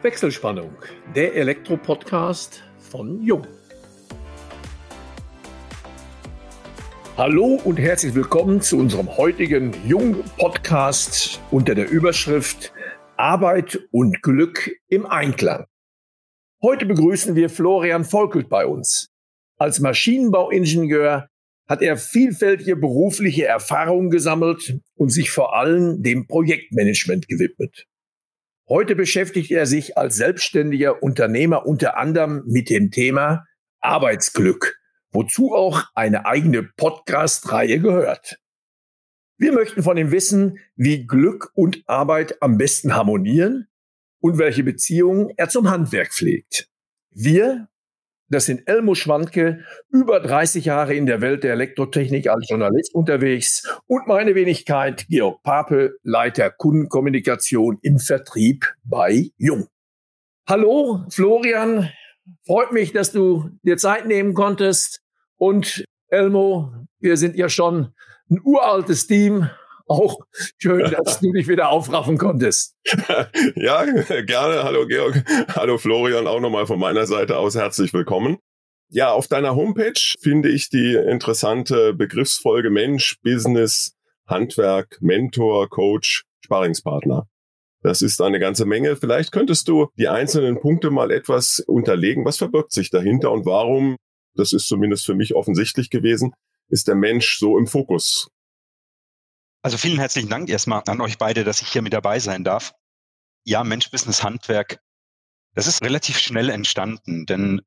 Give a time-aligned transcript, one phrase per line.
[0.00, 0.70] Wechselspannung,
[1.16, 3.44] der Elektro-Podcast von Jung.
[7.16, 12.72] Hallo und herzlich willkommen zu unserem heutigen Jung-Podcast unter der Überschrift
[13.16, 15.66] Arbeit und Glück im Einklang.
[16.62, 19.10] Heute begrüßen wir Florian Volkelt bei uns.
[19.56, 21.28] Als Maschinenbauingenieur
[21.68, 27.88] hat er vielfältige berufliche Erfahrungen gesammelt und sich vor allem dem Projektmanagement gewidmet.
[28.68, 33.46] Heute beschäftigt er sich als selbstständiger Unternehmer unter anderem mit dem Thema
[33.80, 34.78] Arbeitsglück,
[35.10, 38.38] wozu auch eine eigene Podcast-Reihe gehört.
[39.38, 43.68] Wir möchten von ihm wissen, wie Glück und Arbeit am besten harmonieren
[44.20, 46.68] und welche Beziehungen er zum Handwerk pflegt.
[47.10, 47.68] Wir
[48.28, 53.66] das sind Elmo Schwandke, über 30 Jahre in der Welt der Elektrotechnik als Journalist unterwegs
[53.86, 59.68] und meine Wenigkeit Georg Pape, Leiter Kundenkommunikation im Vertrieb bei Jung.
[60.46, 61.90] Hallo Florian,
[62.46, 65.00] freut mich, dass du dir Zeit nehmen konntest.
[65.36, 67.94] Und Elmo, wir sind ja schon
[68.30, 69.48] ein uraltes Team,
[69.88, 70.20] auch
[70.58, 72.76] schön, dass du dich wieder aufraffen konntest.
[73.56, 73.84] ja,
[74.22, 74.62] gerne.
[74.62, 75.24] Hallo Georg.
[75.54, 76.26] Hallo Florian.
[76.26, 78.38] Auch nochmal von meiner Seite aus herzlich willkommen.
[78.90, 83.92] Ja, auf deiner Homepage finde ich die interessante Begriffsfolge Mensch, Business,
[84.26, 87.26] Handwerk, Mentor, Coach, Sparingspartner.
[87.82, 88.96] Das ist eine ganze Menge.
[88.96, 92.24] Vielleicht könntest du die einzelnen Punkte mal etwas unterlegen.
[92.24, 93.96] Was verbirgt sich dahinter und warum,
[94.34, 96.32] das ist zumindest für mich offensichtlich gewesen,
[96.68, 98.28] ist der Mensch so im Fokus
[99.62, 102.74] also vielen herzlichen Dank erstmal an euch beide, dass ich hier mit dabei sein darf.
[103.44, 104.80] Ja, Mensch, Business, Handwerk,
[105.54, 107.62] das ist relativ schnell entstanden, denn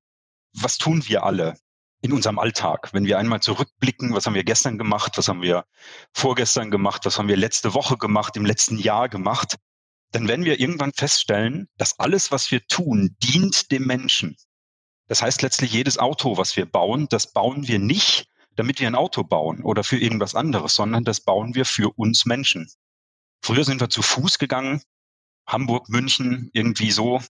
[0.54, 1.58] was tun wir alle
[2.02, 2.94] in unserem Alltag?
[2.94, 5.66] Wenn wir einmal zurückblicken, was haben wir gestern gemacht, was haben wir
[6.14, 9.58] vorgestern gemacht, was haben wir letzte Woche gemacht, im letzten Jahr gemacht,
[10.12, 14.36] dann werden wir irgendwann feststellen, dass alles, was wir tun, dient dem Menschen.
[15.08, 18.96] Das heißt letztlich jedes Auto, was wir bauen, das bauen wir nicht, damit wir ein
[18.96, 22.70] Auto bauen oder für irgendwas anderes, sondern das bauen wir für uns Menschen.
[23.44, 24.82] Früher sind wir zu Fuß gegangen,
[25.48, 27.22] Hamburg, München, irgendwie so.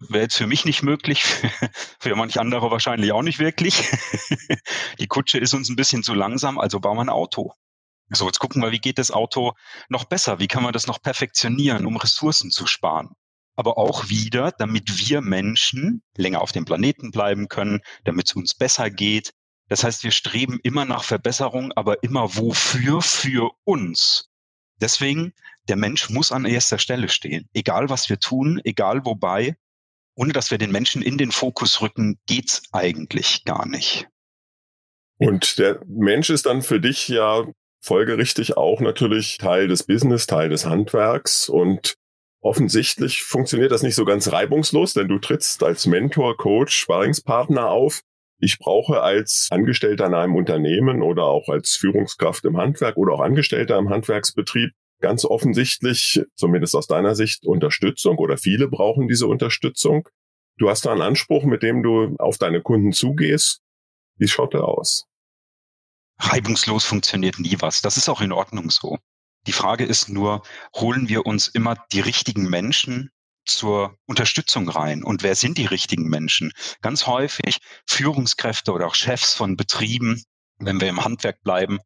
[0.00, 1.22] Wäre jetzt für mich nicht möglich,
[2.00, 3.90] für manch andere wahrscheinlich auch nicht wirklich.
[4.98, 7.52] Die Kutsche ist uns ein bisschen zu langsam, also bauen wir ein Auto.
[8.08, 9.52] So, jetzt gucken wir, wie geht das Auto
[9.88, 10.40] noch besser?
[10.40, 13.14] Wie kann man das noch perfektionieren, um Ressourcen zu sparen?
[13.60, 18.54] aber auch wieder, damit wir Menschen länger auf dem Planeten bleiben können, damit es uns
[18.54, 19.34] besser geht,
[19.70, 23.00] das heißt, wir streben immer nach Verbesserung, aber immer wofür?
[23.00, 24.28] Für uns.
[24.80, 25.32] Deswegen,
[25.68, 27.48] der Mensch muss an erster Stelle stehen.
[27.54, 29.56] Egal was wir tun, egal wobei,
[30.16, 34.08] ohne dass wir den Menschen in den Fokus rücken, geht's eigentlich gar nicht.
[35.18, 37.46] Und der Mensch ist dann für dich ja
[37.80, 41.94] folgerichtig auch natürlich Teil des Business, Teil des Handwerks und
[42.40, 48.02] offensichtlich funktioniert das nicht so ganz reibungslos, denn du trittst als Mentor, Coach, Sparringspartner auf
[48.40, 53.20] ich brauche als Angestellter in einem Unternehmen oder auch als Führungskraft im Handwerk oder auch
[53.20, 54.70] Angestellter im Handwerksbetrieb
[55.00, 60.08] ganz offensichtlich, zumindest aus deiner Sicht, Unterstützung oder viele brauchen diese Unterstützung.
[60.58, 63.60] Du hast da einen Anspruch, mit dem du auf deine Kunden zugehst.
[64.16, 65.06] Wie schaut der aus?
[66.18, 67.80] Reibungslos funktioniert nie was.
[67.80, 68.98] Das ist auch in Ordnung so.
[69.46, 70.42] Die Frage ist nur,
[70.76, 73.10] holen wir uns immer die richtigen Menschen
[73.56, 75.02] zur Unterstützung rein.
[75.02, 76.52] Und wer sind die richtigen Menschen?
[76.82, 80.22] Ganz häufig Führungskräfte oder auch Chefs von Betrieben,
[80.58, 81.78] wenn wir im Handwerk bleiben,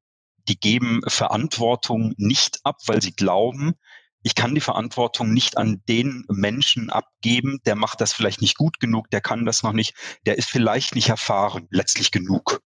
[0.48, 3.74] die geben Verantwortung nicht ab, weil sie glauben,
[4.22, 8.80] ich kann die Verantwortung nicht an den Menschen abgeben, der macht das vielleicht nicht gut
[8.80, 12.60] genug, der kann das noch nicht, der ist vielleicht nicht erfahren, letztlich genug.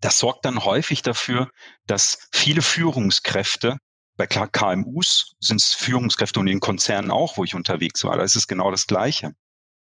[0.00, 1.50] Das sorgt dann häufig dafür,
[1.86, 3.78] dass viele Führungskräfte
[4.18, 8.16] bei KMUs sind es Führungskräfte und in Konzernen auch, wo ich unterwegs war.
[8.16, 9.32] Da ist es genau das Gleiche.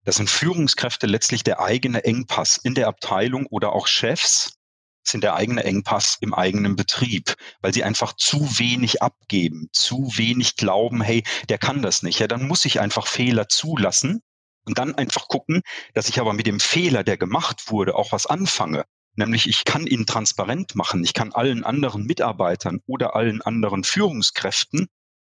[0.04, 4.54] Das sind Führungskräfte letztlich der eigene Engpass in der Abteilung oder auch Chefs
[5.02, 10.56] sind der eigene Engpass im eigenen Betrieb, weil sie einfach zu wenig abgeben, zu wenig
[10.56, 12.18] glauben, hey, der kann das nicht.
[12.18, 14.20] Ja, dann muss ich einfach Fehler zulassen
[14.66, 15.62] und dann einfach gucken,
[15.94, 18.84] dass ich aber mit dem Fehler, der gemacht wurde, auch was anfange.
[19.18, 21.02] Nämlich ich kann ihn transparent machen.
[21.02, 24.86] Ich kann allen anderen Mitarbeitern oder allen anderen Führungskräften,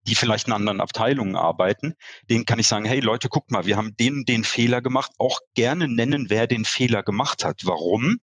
[0.07, 1.95] die vielleicht in anderen Abteilungen arbeiten,
[2.29, 5.41] denen kann ich sagen, hey Leute, guck mal, wir haben den, den Fehler gemacht, auch
[5.55, 7.63] gerne nennen, wer den Fehler gemacht hat.
[7.65, 8.19] Warum?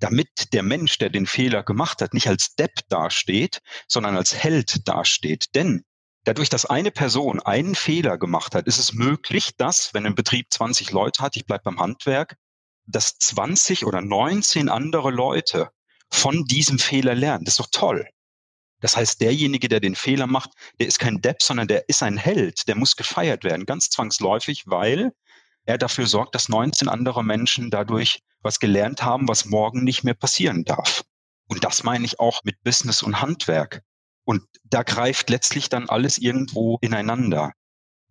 [0.00, 4.88] Damit der Mensch, der den Fehler gemacht hat, nicht als Depp dasteht, sondern als Held
[4.88, 5.54] dasteht.
[5.54, 5.84] Denn
[6.24, 10.48] Dadurch, dass eine Person einen Fehler gemacht hat, ist es möglich, dass, wenn ein Betrieb
[10.50, 12.36] 20 Leute hat, ich bleibe beim Handwerk,
[12.86, 15.70] dass 20 oder 19 andere Leute
[16.10, 17.44] von diesem Fehler lernen.
[17.44, 18.06] Das ist doch toll.
[18.80, 22.16] Das heißt, derjenige, der den Fehler macht, der ist kein Depp, sondern der ist ein
[22.16, 22.68] Held.
[22.68, 25.12] Der muss gefeiert werden, ganz zwangsläufig, weil
[25.64, 30.14] er dafür sorgt, dass 19 andere Menschen dadurch was gelernt haben, was morgen nicht mehr
[30.14, 31.04] passieren darf.
[31.48, 33.82] Und das meine ich auch mit Business und Handwerk.
[34.24, 37.52] Und da greift letztlich dann alles irgendwo ineinander.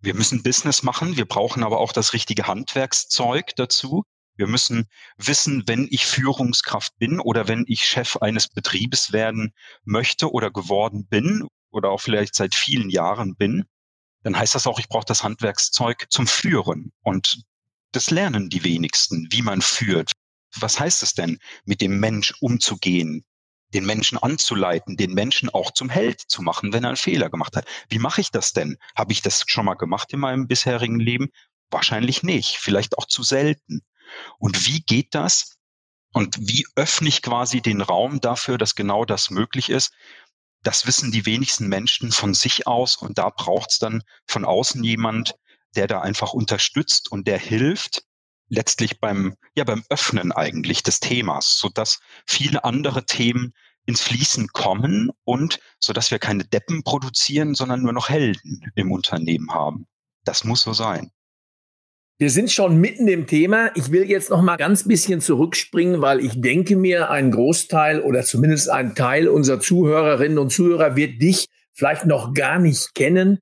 [0.00, 4.04] Wir müssen Business machen, wir brauchen aber auch das richtige Handwerkszeug dazu.
[4.36, 4.86] Wir müssen
[5.16, 9.54] wissen, wenn ich Führungskraft bin oder wenn ich Chef eines Betriebes werden
[9.84, 13.64] möchte oder geworden bin oder auch vielleicht seit vielen Jahren bin,
[14.22, 16.92] dann heißt das auch, ich brauche das Handwerkszeug zum Führen.
[17.02, 17.44] Und
[17.92, 20.12] das lernen die wenigsten, wie man führt.
[20.58, 23.24] Was heißt es denn, mit dem Mensch umzugehen,
[23.72, 27.56] den Menschen anzuleiten, den Menschen auch zum Held zu machen, wenn er einen Fehler gemacht
[27.56, 27.66] hat?
[27.88, 28.78] Wie mache ich das denn?
[28.96, 31.28] Habe ich das schon mal gemacht in meinem bisherigen Leben?
[31.70, 33.82] Wahrscheinlich nicht, vielleicht auch zu selten.
[34.38, 35.56] Und wie geht das?
[36.12, 39.92] Und wie öffne ich quasi den Raum dafür, dass genau das möglich ist?
[40.62, 44.82] Das wissen die wenigsten Menschen von sich aus und da braucht es dann von außen
[44.82, 45.36] jemand,
[45.76, 48.02] der da einfach unterstützt und der hilft,
[48.48, 53.52] letztlich beim, ja, beim Öffnen eigentlich des Themas, so dass viele andere Themen
[53.86, 58.90] ins Fließen kommen und so dass wir keine Deppen produzieren, sondern nur noch Helden im
[58.90, 59.86] Unternehmen haben.
[60.24, 61.12] Das muss so sein.
[62.18, 63.70] Wir sind schon mitten im Thema.
[63.74, 68.22] Ich will jetzt noch mal ganz bisschen zurückspringen, weil ich denke mir, ein Großteil oder
[68.22, 73.38] zumindest ein Teil unserer Zuhörerinnen und Zuhörer wird dich vielleicht noch gar nicht kennen.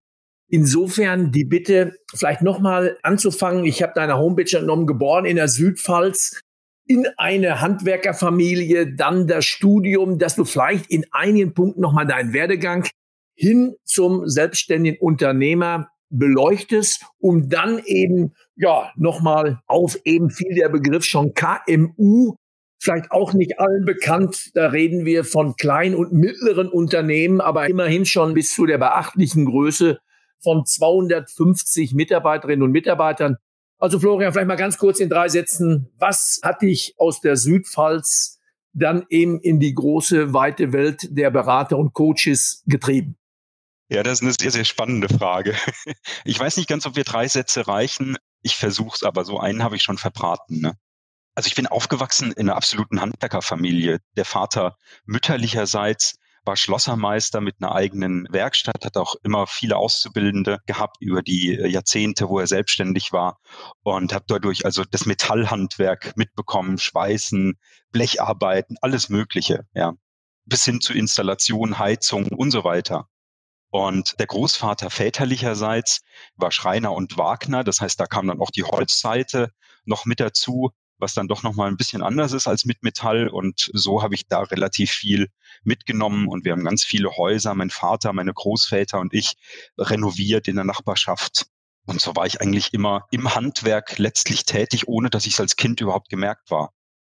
[0.49, 3.65] Insofern die Bitte, vielleicht noch mal anzufangen.
[3.65, 6.41] Ich habe deine Homepage entnommen, geboren in der Südpfalz,
[6.85, 12.33] in eine Handwerkerfamilie, dann das Studium, dass du vielleicht in einigen Punkten noch mal deinen
[12.33, 12.89] Werdegang
[13.37, 21.05] hin zum selbstständigen Unternehmer beleuchtest, um dann eben ja nochmal auf eben viel der Begriff
[21.05, 22.37] schon KMU,
[22.79, 24.51] vielleicht auch nicht allen bekannt.
[24.55, 29.47] Da reden wir von kleinen und mittleren Unternehmen, aber immerhin schon bis zu der beachtlichen
[29.47, 29.99] Größe
[30.43, 33.37] von 250 Mitarbeiterinnen und Mitarbeitern.
[33.79, 35.91] Also Florian, vielleicht mal ganz kurz in drei Sätzen.
[35.99, 38.39] Was hat dich aus der Südpfalz
[38.73, 43.17] dann eben in die große, weite Welt der Berater und Coaches getrieben?
[43.89, 45.55] Ja, das ist eine sehr, sehr spannende Frage.
[46.25, 48.17] Ich weiß nicht ganz, ob wir drei Sätze reichen.
[48.45, 50.61] Ich versuche es, aber so einen habe ich schon verbraten.
[50.61, 50.77] Ne?
[51.35, 54.01] Also ich bin aufgewachsen in einer absoluten Handwerkerfamilie.
[54.17, 54.77] Der Vater
[55.07, 61.55] mütterlicherseits war Schlossermeister mit einer eigenen Werkstatt, hat auch immer viele Auszubildende gehabt über die
[61.55, 63.41] Jahrzehnte, wo er selbstständig war
[63.83, 67.59] und habe dadurch also das Metallhandwerk mitbekommen, Schweißen,
[67.93, 69.95] Blecharbeiten, alles Mögliche, ja,
[70.45, 73.09] bis hin zu Installation, Heizung und so weiter.
[73.75, 76.03] Und der Großvater väterlicherseits
[76.37, 77.65] war Schreiner und Wagner.
[77.65, 79.51] Das heißt, da kam dann auch die Holzseite
[79.85, 83.27] noch mit dazu, was dann doch nochmal ein bisschen anders ist als mit Metall.
[83.27, 85.27] Und so habe ich da relativ viel
[85.65, 86.29] mitgenommen.
[86.29, 89.33] Und wir haben ganz viele Häuser, mein Vater, meine Großväter und ich,
[89.77, 91.47] renoviert in der Nachbarschaft.
[91.85, 95.57] Und so war ich eigentlich immer im Handwerk letztlich tätig, ohne dass ich es als
[95.57, 96.73] Kind überhaupt gemerkt war.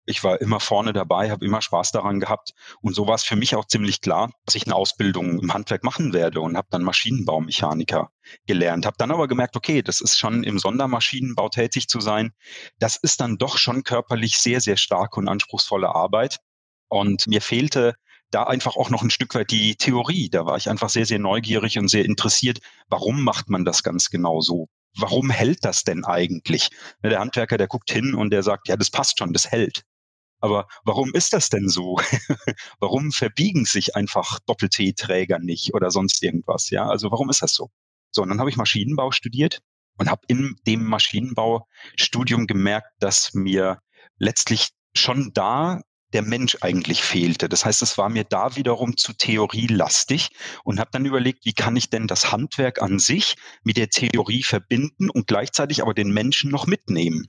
[0.09, 2.53] Ich war immer vorne dabei, habe immer Spaß daran gehabt.
[2.81, 5.83] Und so war es für mich auch ziemlich klar, dass ich eine Ausbildung im Handwerk
[5.83, 8.09] machen werde und habe dann Maschinenbaumechaniker
[8.47, 8.87] gelernt.
[8.87, 12.31] Habe dann aber gemerkt, okay, das ist schon im Sondermaschinenbau tätig zu sein.
[12.79, 16.39] Das ist dann doch schon körperlich sehr, sehr starke und anspruchsvolle Arbeit.
[16.87, 17.93] Und mir fehlte
[18.31, 20.29] da einfach auch noch ein Stück weit die Theorie.
[20.31, 22.61] Da war ich einfach sehr, sehr neugierig und sehr interessiert.
[22.87, 24.69] Warum macht man das ganz genau so?
[24.97, 26.69] Warum hält das denn eigentlich?
[27.03, 29.83] Der Handwerker, der guckt hin und der sagt, ja, das passt schon, das hält.
[30.39, 31.97] Aber warum ist das denn so?
[32.79, 36.69] warum verbiegen sich einfach Doppel-T-Träger nicht oder sonst irgendwas?
[36.69, 37.69] Ja, also warum ist das so?
[38.11, 39.61] So, und dann habe ich Maschinenbau studiert
[39.97, 43.79] und habe in dem Maschinenbaustudium gemerkt, dass mir
[44.17, 45.81] letztlich schon da
[46.13, 47.49] der Mensch eigentlich fehlte.
[47.49, 50.29] Das heißt, es war mir da wiederum zu theorielastig
[50.63, 54.41] und habe dann überlegt, wie kann ich denn das Handwerk an sich mit der Theorie
[54.41, 57.27] verbinden und gleichzeitig aber den Menschen noch mitnehmen.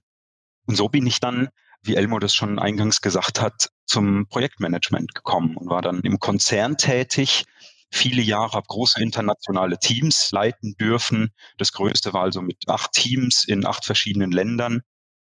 [0.66, 1.48] Und so bin ich dann
[1.82, 6.76] wie Elmo das schon eingangs gesagt hat, zum Projektmanagement gekommen und war dann im Konzern
[6.76, 7.44] tätig,
[7.90, 11.30] viele Jahre, habe große internationale Teams leiten dürfen.
[11.58, 14.82] Das größte war also mit acht Teams in acht verschiedenen Ländern.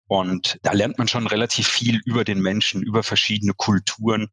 [0.08, 4.28] Und da lernt man schon relativ viel über den Menschen, über verschiedene Kulturen.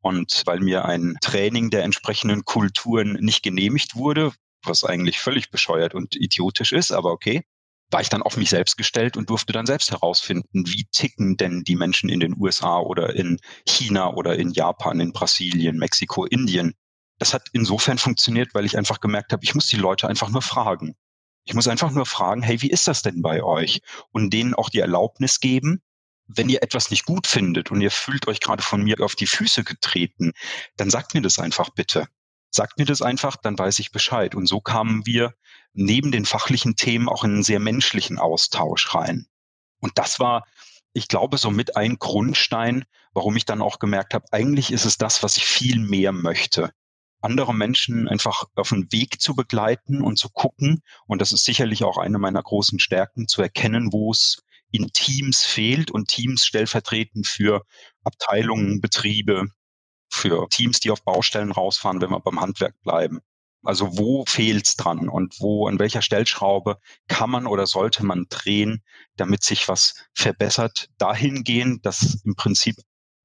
[0.00, 4.32] Und weil mir ein Training der entsprechenden Kulturen nicht genehmigt wurde,
[4.64, 7.42] was eigentlich völlig bescheuert und idiotisch ist, aber okay,
[7.92, 11.62] war ich dann auf mich selbst gestellt und durfte dann selbst herausfinden, wie ticken denn
[11.62, 16.74] die Menschen in den USA oder in China oder in Japan, in Brasilien, Mexiko, Indien.
[17.18, 20.42] Das hat insofern funktioniert, weil ich einfach gemerkt habe, ich muss die Leute einfach nur
[20.42, 20.96] fragen.
[21.44, 23.80] Ich muss einfach nur fragen, hey, wie ist das denn bei euch?
[24.12, 25.82] Und denen auch die Erlaubnis geben,
[26.26, 29.26] wenn ihr etwas nicht gut findet und ihr fühlt euch gerade von mir auf die
[29.26, 30.32] Füße getreten,
[30.76, 32.06] dann sagt mir das einfach bitte.
[32.54, 34.34] Sagt mir das einfach, dann weiß ich Bescheid.
[34.34, 35.34] Und so kamen wir
[35.72, 39.26] neben den fachlichen Themen auch in einen sehr menschlichen Austausch rein.
[39.80, 40.44] Und das war,
[40.92, 44.98] ich glaube, so mit ein Grundstein, warum ich dann auch gemerkt habe, eigentlich ist es
[44.98, 46.72] das, was ich viel mehr möchte.
[47.22, 50.82] Andere Menschen einfach auf den Weg zu begleiten und zu gucken.
[51.06, 54.42] Und das ist sicherlich auch eine meiner großen Stärken, zu erkennen, wo es
[54.72, 57.62] in Teams fehlt und Teams stellvertretend für
[58.04, 59.46] Abteilungen, Betriebe,
[60.12, 63.20] für Teams, die auf Baustellen rausfahren, wenn wir beim Handwerk bleiben.
[63.64, 68.82] Also wo fehlt's dran und wo, an welcher Stellschraube kann man oder sollte man drehen,
[69.16, 72.76] damit sich was verbessert, dahingehend, dass im Prinzip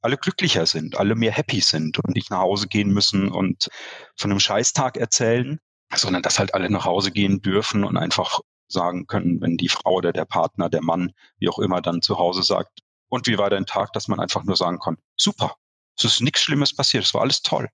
[0.02, 3.70] alle glücklicher sind, alle mehr happy sind und nicht nach Hause gehen müssen und
[4.16, 5.60] von einem Scheißtag erzählen,
[5.96, 9.96] sondern dass halt alle nach Hause gehen dürfen und einfach sagen können, wenn die Frau
[9.96, 12.80] oder der Partner, der Mann, wie auch immer dann zu Hause sagt,
[13.10, 15.56] und wie war dein Tag, dass man einfach nur sagen kann, super,
[15.98, 17.68] es ist nichts Schlimmes passiert, es war alles toll.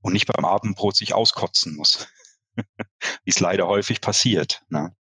[0.00, 2.06] Und nicht beim Abendbrot sich auskotzen muss,
[2.56, 4.62] wie es leider häufig passiert.
[4.68, 4.94] Ne?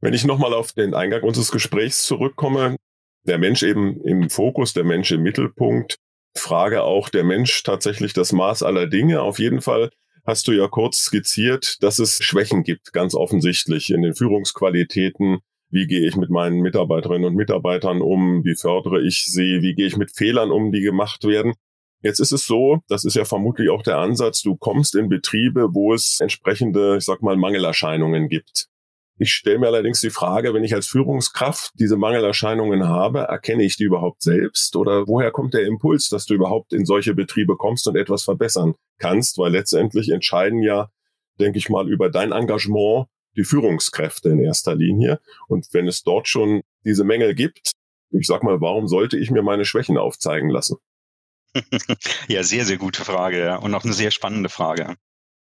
[0.00, 2.76] Wenn ich nochmal auf den Eingang unseres Gesprächs zurückkomme,
[3.24, 5.96] der Mensch eben im Fokus, der Mensch im Mittelpunkt,
[6.36, 9.22] Frage auch der Mensch tatsächlich das Maß aller Dinge.
[9.22, 9.90] Auf jeden Fall
[10.24, 15.38] hast du ja kurz skizziert, dass es Schwächen gibt, ganz offensichtlich in den Führungsqualitäten.
[15.70, 18.44] Wie gehe ich mit meinen Mitarbeiterinnen und Mitarbeitern um?
[18.44, 19.58] Wie fördere ich sie?
[19.60, 21.54] Wie gehe ich mit Fehlern um, die gemacht werden?
[22.02, 25.74] Jetzt ist es so, das ist ja vermutlich auch der Ansatz, du kommst in Betriebe,
[25.74, 28.68] wo es entsprechende, ich sag mal, Mangelerscheinungen gibt.
[29.18, 33.76] Ich stelle mir allerdings die Frage, wenn ich als Führungskraft diese Mangelerscheinungen habe, erkenne ich
[33.76, 37.86] die überhaupt selbst oder woher kommt der Impuls, dass du überhaupt in solche Betriebe kommst
[37.86, 39.36] und etwas verbessern kannst?
[39.36, 40.88] Weil letztendlich entscheiden ja,
[41.38, 45.20] denke ich mal, über dein Engagement die Führungskräfte in erster Linie.
[45.48, 47.72] Und wenn es dort schon diese Mängel gibt,
[48.12, 50.78] ich sag mal, warum sollte ich mir meine Schwächen aufzeigen lassen?
[52.28, 53.56] ja, sehr, sehr gute Frage ja.
[53.56, 54.96] und auch eine sehr spannende Frage.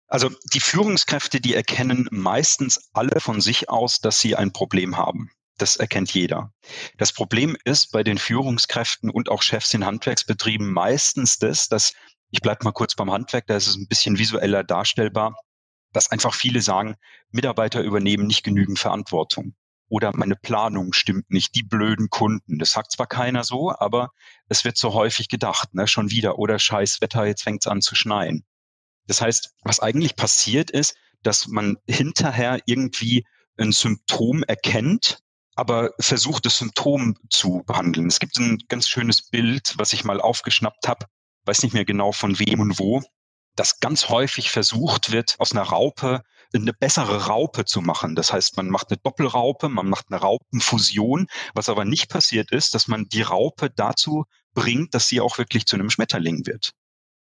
[0.06, 5.30] Also die Führungskräfte, die erkennen meistens alle von sich aus, dass sie ein Problem haben.
[5.58, 6.52] Das erkennt jeder.
[6.96, 11.92] Das Problem ist bei den Führungskräften und auch Chefs in Handwerksbetrieben meistens das, dass,
[12.30, 15.34] ich bleibe mal kurz beim Handwerk, da ist es ein bisschen visueller darstellbar,
[15.92, 16.96] dass einfach viele sagen,
[17.30, 19.54] Mitarbeiter übernehmen nicht genügend Verantwortung.
[19.88, 22.58] Oder meine Planung stimmt nicht, die blöden Kunden.
[22.58, 24.10] Das sagt zwar keiner so, aber
[24.48, 25.88] es wird so häufig gedacht, ne?
[25.88, 26.38] schon wieder.
[26.38, 28.44] Oder scheiß Wetter, jetzt fängt's an zu schneien.
[29.06, 33.24] Das heißt, was eigentlich passiert ist, dass man hinterher irgendwie
[33.56, 35.20] ein Symptom erkennt,
[35.56, 38.06] aber versucht, das Symptom zu behandeln.
[38.06, 41.06] Es gibt ein ganz schönes Bild, was ich mal aufgeschnappt habe,
[41.46, 43.02] weiß nicht mehr genau von wem und wo,
[43.58, 46.22] dass ganz häufig versucht wird, aus einer Raupe
[46.54, 48.14] eine bessere Raupe zu machen.
[48.14, 51.26] Das heißt, man macht eine Doppelraupe, man macht eine Raupenfusion.
[51.54, 54.24] Was aber nicht passiert ist, dass man die Raupe dazu
[54.54, 56.72] bringt, dass sie auch wirklich zu einem Schmetterling wird.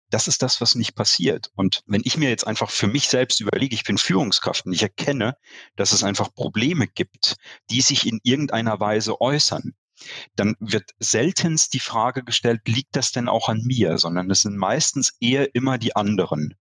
[0.08, 1.50] Das ist das, was nicht passiert.
[1.54, 4.82] Und wenn ich mir jetzt einfach für mich selbst überlege, ich bin Führungskraft und ich
[4.82, 5.36] erkenne,
[5.76, 7.36] dass es einfach Probleme gibt,
[7.70, 9.74] die sich in irgendeiner Weise äußern,
[10.36, 14.56] dann wird seltenst die Frage gestellt, liegt das denn auch an mir, sondern es sind
[14.56, 16.54] meistens eher immer die anderen.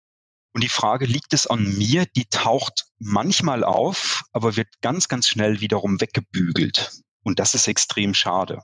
[0.53, 5.27] Und die Frage, liegt es an mir, die taucht manchmal auf, aber wird ganz, ganz
[5.27, 6.91] schnell wiederum weggebügelt.
[7.24, 8.63] Und das ist extrem schade.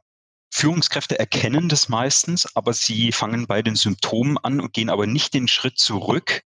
[0.52, 5.34] Führungskräfte erkennen das meistens, aber sie fangen bei den Symptomen an und gehen aber nicht
[5.34, 6.42] den Schritt zurück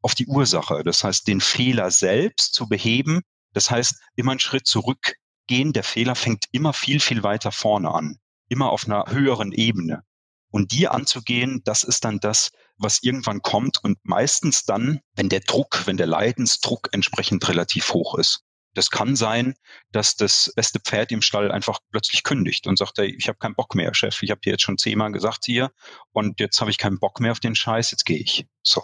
[0.00, 0.82] auf die Ursache.
[0.84, 3.22] Das heißt, den Fehler selbst zu beheben.
[3.52, 4.66] Das heißt, immer einen Schritt
[5.48, 5.72] zurückgehen.
[5.72, 8.18] Der Fehler fängt immer viel, viel weiter vorne an.
[8.48, 10.04] Immer auf einer höheren Ebene.
[10.50, 15.40] Und die anzugehen, das ist dann das, was irgendwann kommt und meistens dann, wenn der
[15.40, 18.44] Druck, wenn der Leidensdruck entsprechend relativ hoch ist.
[18.74, 19.54] Das kann sein,
[19.92, 23.74] dass das beste Pferd im Stall einfach plötzlich kündigt und sagt, ich habe keinen Bock
[23.74, 24.22] mehr, Chef.
[24.22, 25.70] Ich habe dir jetzt schon zehnmal gesagt hier
[26.12, 28.46] und jetzt habe ich keinen Bock mehr auf den Scheiß, jetzt gehe ich.
[28.62, 28.82] So.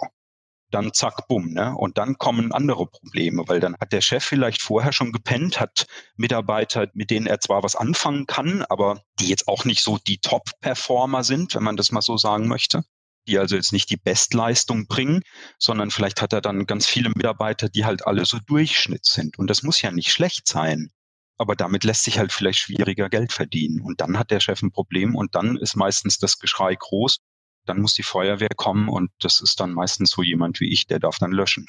[0.71, 1.75] Dann zack, bumm, ne?
[1.77, 5.87] Und dann kommen andere Probleme, weil dann hat der Chef vielleicht vorher schon gepennt, hat
[6.17, 10.19] Mitarbeiter, mit denen er zwar was anfangen kann, aber die jetzt auch nicht so die
[10.19, 12.83] Top-Performer sind, wenn man das mal so sagen möchte
[13.27, 15.23] die also jetzt nicht die Bestleistung bringen,
[15.59, 19.39] sondern vielleicht hat er dann ganz viele Mitarbeiter, die halt alle so Durchschnitt sind.
[19.39, 20.91] Und das muss ja nicht schlecht sein.
[21.37, 23.81] Aber damit lässt sich halt vielleicht schwieriger Geld verdienen.
[23.81, 27.19] Und dann hat der Chef ein Problem und dann ist meistens das Geschrei groß.
[27.67, 30.99] Dann muss die Feuerwehr kommen und das ist dann meistens so jemand wie ich, der
[30.99, 31.67] darf dann löschen.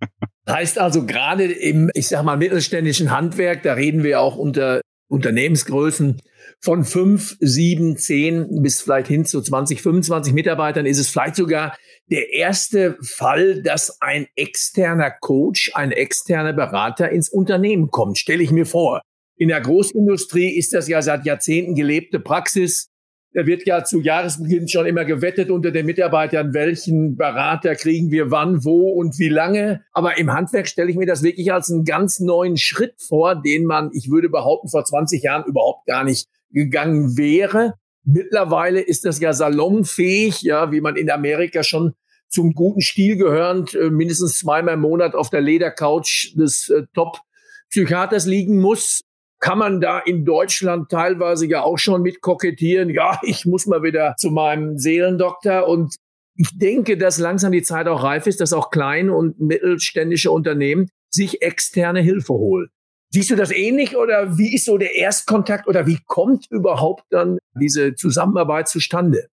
[0.48, 6.20] Heißt also gerade im, ich sag mal, mittelständischen Handwerk, da reden wir auch unter Unternehmensgrößen
[6.60, 11.76] von fünf, sieben, zehn bis vielleicht hin zu 20, 25 Mitarbeitern ist es vielleicht sogar
[12.10, 18.18] der erste Fall, dass ein externer Coach, ein externer Berater ins Unternehmen kommt.
[18.18, 19.00] Stelle ich mir vor.
[19.36, 22.89] In der Großindustrie ist das ja seit Jahrzehnten gelebte Praxis.
[23.32, 28.32] Da wird ja zu Jahresbeginn schon immer gewettet unter den Mitarbeitern, welchen Berater kriegen wir
[28.32, 29.84] wann, wo und wie lange.
[29.92, 33.66] Aber im Handwerk stelle ich mir das wirklich als einen ganz neuen Schritt vor, den
[33.66, 37.74] man, ich würde behaupten, vor 20 Jahren überhaupt gar nicht gegangen wäre.
[38.04, 41.94] Mittlerweile ist das ja salonfähig, ja, wie man in Amerika schon
[42.28, 48.26] zum guten Stil gehörend äh, mindestens zweimal im Monat auf der Ledercouch des äh, Top-Psychiaters
[48.26, 49.02] liegen muss.
[49.40, 52.90] Kann man da in Deutschland teilweise ja auch schon mit kokettieren?
[52.90, 55.96] Ja, ich muss mal wieder zu meinem Seelendoktor und
[56.36, 60.88] ich denke, dass langsam die Zeit auch reif ist, dass auch kleine und mittelständische Unternehmen
[61.10, 62.68] sich externe Hilfe holen.
[63.12, 67.38] Siehst du das ähnlich oder wie ist so der Erstkontakt oder wie kommt überhaupt dann
[67.58, 69.26] diese Zusammenarbeit zustande?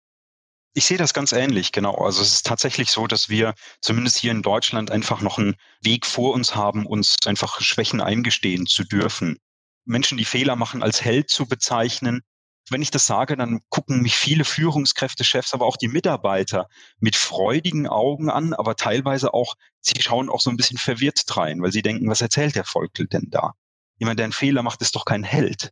[0.74, 1.96] Ich sehe das ganz ähnlich, genau.
[1.96, 6.06] Also es ist tatsächlich so, dass wir zumindest hier in Deutschland einfach noch einen Weg
[6.06, 9.38] vor uns haben, uns einfach Schwächen eingestehen zu dürfen.
[9.86, 12.22] Menschen, die Fehler machen, als Held zu bezeichnen.
[12.70, 16.68] Wenn ich das sage, dann gucken mich viele Führungskräfte, Chefs, aber auch die Mitarbeiter
[17.00, 21.62] mit freudigen Augen an, aber teilweise auch, sie schauen auch so ein bisschen verwirrt rein,
[21.62, 23.54] weil sie denken, was erzählt der Volkel denn da?
[23.98, 25.70] Jemand, der einen Fehler macht, ist doch kein Held.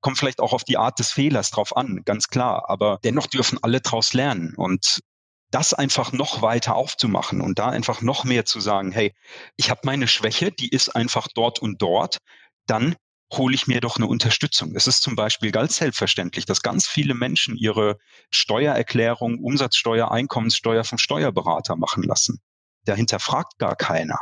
[0.00, 2.70] Kommt vielleicht auch auf die Art des Fehlers drauf an, ganz klar.
[2.70, 4.54] Aber dennoch dürfen alle draus lernen.
[4.56, 5.00] Und
[5.50, 9.12] das einfach noch weiter aufzumachen und da einfach noch mehr zu sagen, hey,
[9.56, 12.18] ich habe meine Schwäche, die ist einfach dort und dort,
[12.66, 12.94] dann
[13.32, 14.74] hole ich mir doch eine Unterstützung.
[14.74, 17.98] Es ist zum Beispiel ganz selbstverständlich, dass ganz viele Menschen ihre
[18.30, 22.40] Steuererklärung, Umsatzsteuer, Einkommenssteuer vom Steuerberater machen lassen.
[22.84, 24.18] Dahinter fragt gar keiner.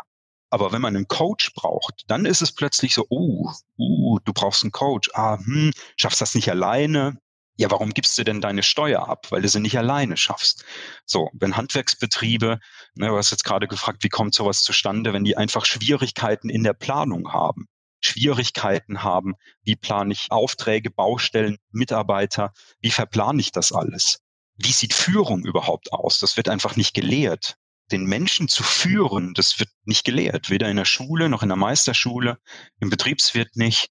[0.51, 4.63] Aber wenn man einen Coach braucht, dann ist es plötzlich so, uh, uh, du brauchst
[4.63, 5.11] einen Coach.
[5.13, 7.19] Ah, hm, schaffst das nicht alleine?
[7.57, 9.27] Ja, warum gibst du denn deine Steuer ab?
[9.31, 10.65] Weil du sie nicht alleine schaffst.
[11.05, 12.61] So, wenn Handwerksbetriebe,
[12.95, 16.63] ne, du hast jetzt gerade gefragt, wie kommt sowas zustande, wenn die einfach Schwierigkeiten in
[16.63, 17.69] der Planung haben,
[18.01, 24.21] Schwierigkeiten haben, wie plane ich Aufträge, Baustellen, Mitarbeiter, wie verplane ich das alles?
[24.57, 26.19] Wie sieht Führung überhaupt aus?
[26.19, 27.57] Das wird einfach nicht gelehrt
[27.91, 31.57] den Menschen zu führen, das wird nicht gelehrt, weder in der Schule noch in der
[31.57, 32.39] Meisterschule,
[32.81, 33.91] im Betriebswirt nicht.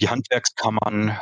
[0.00, 1.18] Die Handwerkskammern,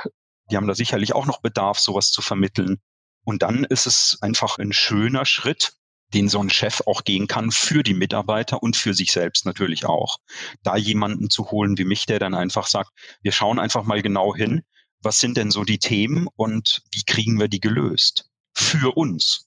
[0.50, 2.80] die haben da sicherlich auch noch Bedarf, sowas zu vermitteln.
[3.24, 5.74] Und dann ist es einfach ein schöner Schritt,
[6.14, 9.86] den so ein Chef auch gehen kann für die Mitarbeiter und für sich selbst natürlich
[9.86, 10.18] auch.
[10.62, 12.90] Da jemanden zu holen wie mich, der dann einfach sagt,
[13.22, 14.62] wir schauen einfach mal genau hin,
[15.02, 18.30] was sind denn so die Themen und wie kriegen wir die gelöst?
[18.54, 19.46] Für uns.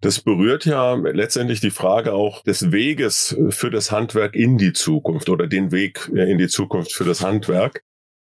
[0.00, 5.28] Das berührt ja letztendlich die Frage auch des Weges für das Handwerk in die Zukunft
[5.28, 7.82] oder den Weg in die Zukunft für das Handwerk.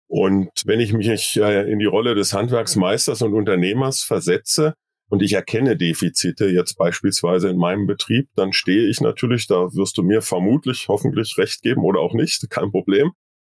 [0.07, 4.75] Und wenn ich mich in die Rolle des Handwerksmeisters und Unternehmers versetze
[5.09, 9.97] und ich erkenne Defizite jetzt beispielsweise in meinem Betrieb, dann stehe ich natürlich, da wirst
[9.97, 13.11] du mir vermutlich hoffentlich recht geben oder auch nicht, kein Problem,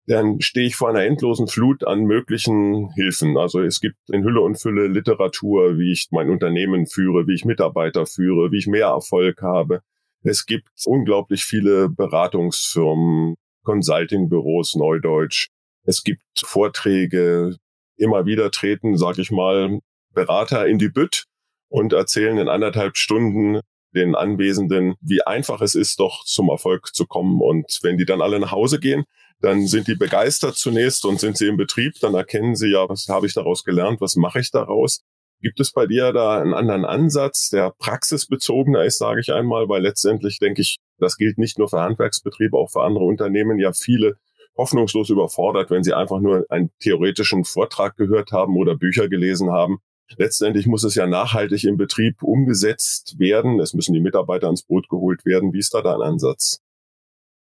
[0.07, 3.37] dann stehe ich vor einer endlosen Flut an möglichen Hilfen.
[3.37, 7.45] Also es gibt in Hülle und Fülle Literatur, wie ich mein Unternehmen führe, wie ich
[7.45, 9.81] Mitarbeiter führe, wie ich mehr Erfolg habe.
[10.23, 15.49] Es gibt unglaublich viele Beratungsfirmen, Consultingbüros, Neudeutsch.
[15.85, 17.57] Es gibt Vorträge.
[17.95, 19.79] Immer wieder treten, sag ich mal,
[20.13, 21.25] Berater in die Bütt
[21.73, 23.59] und erzählen in anderthalb Stunden
[23.95, 27.41] den Anwesenden, wie einfach es ist, doch zum Erfolg zu kommen.
[27.41, 29.05] Und wenn die dann alle nach Hause gehen,
[29.41, 33.07] dann sind die begeistert zunächst und sind sie im Betrieb, dann erkennen sie ja, was
[33.09, 35.01] habe ich daraus gelernt, was mache ich daraus.
[35.41, 39.81] Gibt es bei dir da einen anderen Ansatz, der praxisbezogener ist, sage ich einmal, weil
[39.81, 44.17] letztendlich denke ich, das gilt nicht nur für Handwerksbetriebe, auch für andere Unternehmen, ja viele
[44.55, 49.79] hoffnungslos überfordert, wenn sie einfach nur einen theoretischen Vortrag gehört haben oder Bücher gelesen haben.
[50.17, 53.59] Letztendlich muss es ja nachhaltig im Betrieb umgesetzt werden.
[53.59, 55.53] Es müssen die Mitarbeiter ans Boot geholt werden.
[55.53, 56.61] Wie ist da dein Ansatz?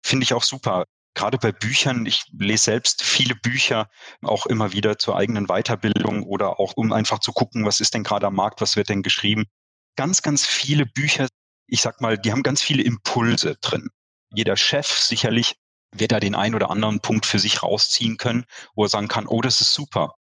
[0.05, 0.85] Finde ich auch super
[1.17, 3.89] gerade bei Büchern, ich lese selbst viele Bücher,
[4.23, 8.05] auch immer wieder zur eigenen Weiterbildung oder auch um einfach zu gucken, was ist denn
[8.05, 9.47] gerade am Markt, was wird denn geschrieben.
[9.97, 11.27] Ganz, ganz viele Bücher,
[11.67, 13.89] ich sag mal, die haben ganz viele Impulse drin.
[14.33, 15.57] Jeder Chef sicherlich
[15.93, 19.27] wird da den einen oder anderen Punkt für sich rausziehen können, wo er sagen kann,
[19.27, 20.15] oh, das ist super.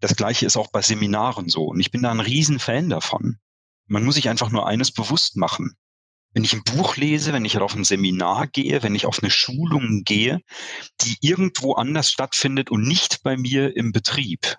[0.00, 1.64] Das gleiche ist auch bei Seminaren so.
[1.64, 3.38] Und ich bin da ein Riesenfan davon.
[3.86, 5.76] Man muss sich einfach nur eines bewusst machen
[6.32, 9.30] wenn ich ein Buch lese, wenn ich auf ein Seminar gehe, wenn ich auf eine
[9.30, 10.40] Schulung gehe,
[11.00, 14.56] die irgendwo anders stattfindet und nicht bei mir im Betrieb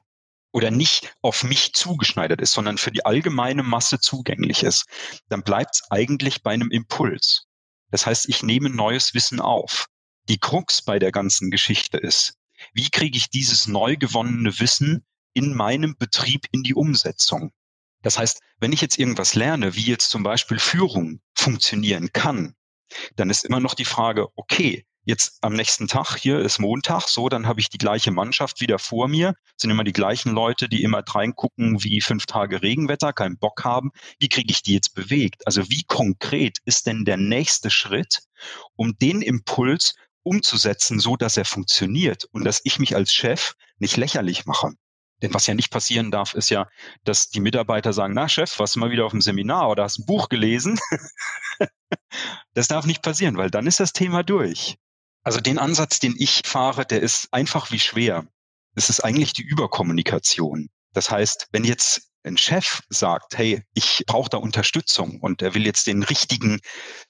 [0.52, 4.88] oder nicht auf mich zugeschneidert ist, sondern für die allgemeine Masse zugänglich ist,
[5.30, 7.46] dann bleibt es eigentlich bei einem Impuls.
[7.92, 9.88] Das heißt, ich nehme neues Wissen auf.
[10.28, 12.34] Die Krux bei der ganzen Geschichte ist,
[12.74, 17.52] wie kriege ich dieses neu gewonnene Wissen in meinem Betrieb in die Umsetzung?
[18.02, 22.56] Das heißt, wenn ich jetzt irgendwas lerne, wie jetzt zum Beispiel Führung funktionieren kann,
[23.16, 27.30] dann ist immer noch die Frage, okay, jetzt am nächsten Tag, hier ist Montag, so,
[27.30, 30.84] dann habe ich die gleiche Mannschaft wieder vor mir, sind immer die gleichen Leute, die
[30.84, 33.92] immer reingucken wie fünf Tage Regenwetter, keinen Bock haben.
[34.20, 35.46] Wie kriege ich die jetzt bewegt?
[35.46, 38.20] Also wie konkret ist denn der nächste Schritt,
[38.76, 43.98] um den Impuls umzusetzen, so dass er funktioniert und dass ich mich als Chef nicht
[43.98, 44.74] lächerlich mache?
[45.22, 46.68] Denn was ja nicht passieren darf, ist ja,
[47.04, 50.00] dass die Mitarbeiter sagen, na Chef, warst du mal wieder auf dem Seminar oder hast
[50.00, 50.80] ein Buch gelesen?
[52.54, 54.78] das darf nicht passieren, weil dann ist das Thema durch.
[55.24, 58.26] Also den Ansatz, den ich fahre, der ist einfach wie schwer.
[58.76, 60.70] Es ist eigentlich die Überkommunikation.
[60.94, 65.66] Das heißt, wenn jetzt ein Chef sagt, hey, ich brauche da Unterstützung und er will
[65.66, 66.60] jetzt den richtigen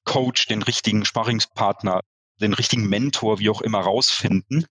[0.03, 2.01] Coach, den richtigen Sparringspartner,
[2.41, 4.65] den richtigen Mentor, wie auch immer, rausfinden,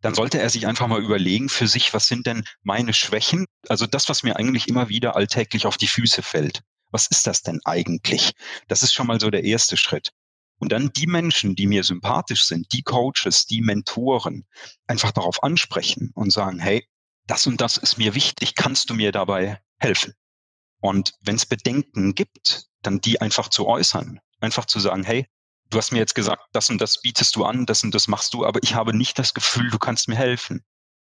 [0.00, 3.46] dann sollte er sich einfach mal überlegen für sich, was sind denn meine Schwächen?
[3.68, 6.62] Also das, was mir eigentlich immer wieder alltäglich auf die Füße fällt.
[6.90, 8.32] Was ist das denn eigentlich?
[8.68, 10.10] Das ist schon mal so der erste Schritt.
[10.58, 14.46] Und dann die Menschen, die mir sympathisch sind, die Coaches, die Mentoren,
[14.86, 16.86] einfach darauf ansprechen und sagen, hey,
[17.26, 20.14] das und das ist mir wichtig, kannst du mir dabei helfen?
[20.80, 24.20] Und wenn es Bedenken gibt, dann die einfach zu äußern.
[24.40, 25.26] Einfach zu sagen, hey,
[25.70, 28.34] du hast mir jetzt gesagt, das und das bietest du an, das und das machst
[28.34, 30.64] du, aber ich habe nicht das Gefühl, du kannst mir helfen.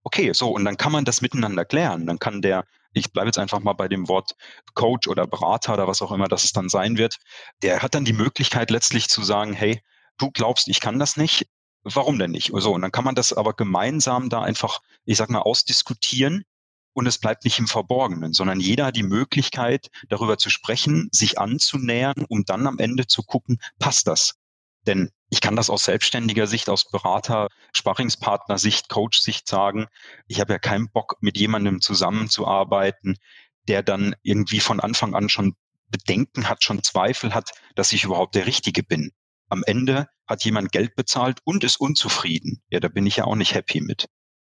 [0.05, 2.07] Okay, so, und dann kann man das miteinander klären.
[2.07, 4.33] Dann kann der, ich bleibe jetzt einfach mal bei dem Wort
[4.75, 7.17] Coach oder Berater oder was auch immer das dann sein wird,
[7.63, 9.83] der hat dann die Möglichkeit letztlich zu sagen, hey,
[10.19, 11.47] du glaubst, ich kann das nicht,
[11.83, 12.53] warum denn nicht?
[12.55, 16.45] So, und dann kann man das aber gemeinsam da einfach, ich sag mal, ausdiskutieren
[16.95, 21.39] und es bleibt nicht im Verborgenen, sondern jeder hat die Möglichkeit, darüber zu sprechen, sich
[21.39, 24.35] anzunähern, um dann am Ende zu gucken, passt das?
[24.87, 29.87] Denn ich kann das aus selbstständiger Sicht, aus Berater, Sparringspartner-Sicht, Coach-Sicht sagen.
[30.27, 33.17] Ich habe ja keinen Bock, mit jemandem zusammenzuarbeiten,
[33.69, 35.55] der dann irgendwie von Anfang an schon
[35.89, 39.13] Bedenken hat, schon Zweifel hat, dass ich überhaupt der Richtige bin.
[39.49, 42.63] Am Ende hat jemand Geld bezahlt und ist unzufrieden.
[42.71, 44.07] Ja, da bin ich ja auch nicht happy mit.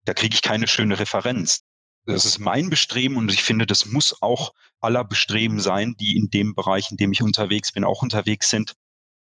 [0.05, 1.63] Da kriege ich keine schöne Referenz.
[2.07, 6.31] Das ist mein Bestreben und ich finde, das muss auch aller Bestreben sein, die in
[6.31, 8.75] dem Bereich, in dem ich unterwegs bin, auch unterwegs sind,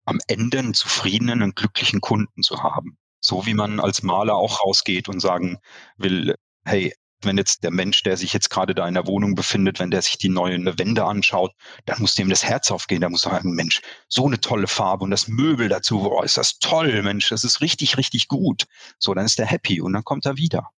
[0.06, 2.98] am Ende einen zufriedenen und glücklichen Kunden zu haben.
[3.20, 5.58] So wie man als Maler auch rausgeht und sagen
[5.98, 9.80] will, hey, wenn jetzt der Mensch, der sich jetzt gerade da in der Wohnung befindet,
[9.80, 11.52] wenn der sich die neuen Wände anschaut,
[11.86, 13.02] dann muss dem das Herz aufgehen.
[13.02, 16.60] Da muss sagen, Mensch, so eine tolle Farbe und das Möbel dazu, boah, ist das
[16.60, 18.66] toll, Mensch, das ist richtig, richtig gut.
[19.00, 20.70] So, dann ist der happy und dann kommt er wieder.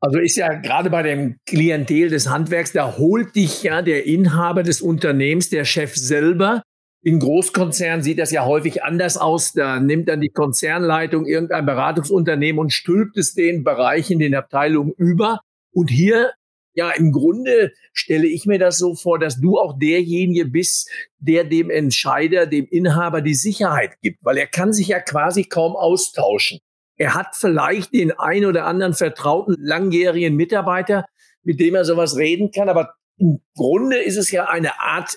[0.00, 4.62] Also ist ja gerade bei dem Klientel des Handwerks, da holt dich ja der Inhaber
[4.62, 6.62] des Unternehmens, der Chef selber,
[7.06, 9.52] in Großkonzernen sieht das ja häufig anders aus.
[9.52, 15.38] Da nimmt dann die Konzernleitung irgendein Beratungsunternehmen und stülpt es den Bereichen, den Abteilungen über.
[15.70, 16.32] Und hier,
[16.74, 21.44] ja, im Grunde stelle ich mir das so vor, dass du auch derjenige bist, der
[21.44, 26.58] dem Entscheider, dem Inhaber die Sicherheit gibt, weil er kann sich ja quasi kaum austauschen.
[26.96, 31.06] Er hat vielleicht den ein oder anderen vertrauten langjährigen Mitarbeiter,
[31.44, 35.16] mit dem er sowas reden kann, aber im Grunde ist es ja eine Art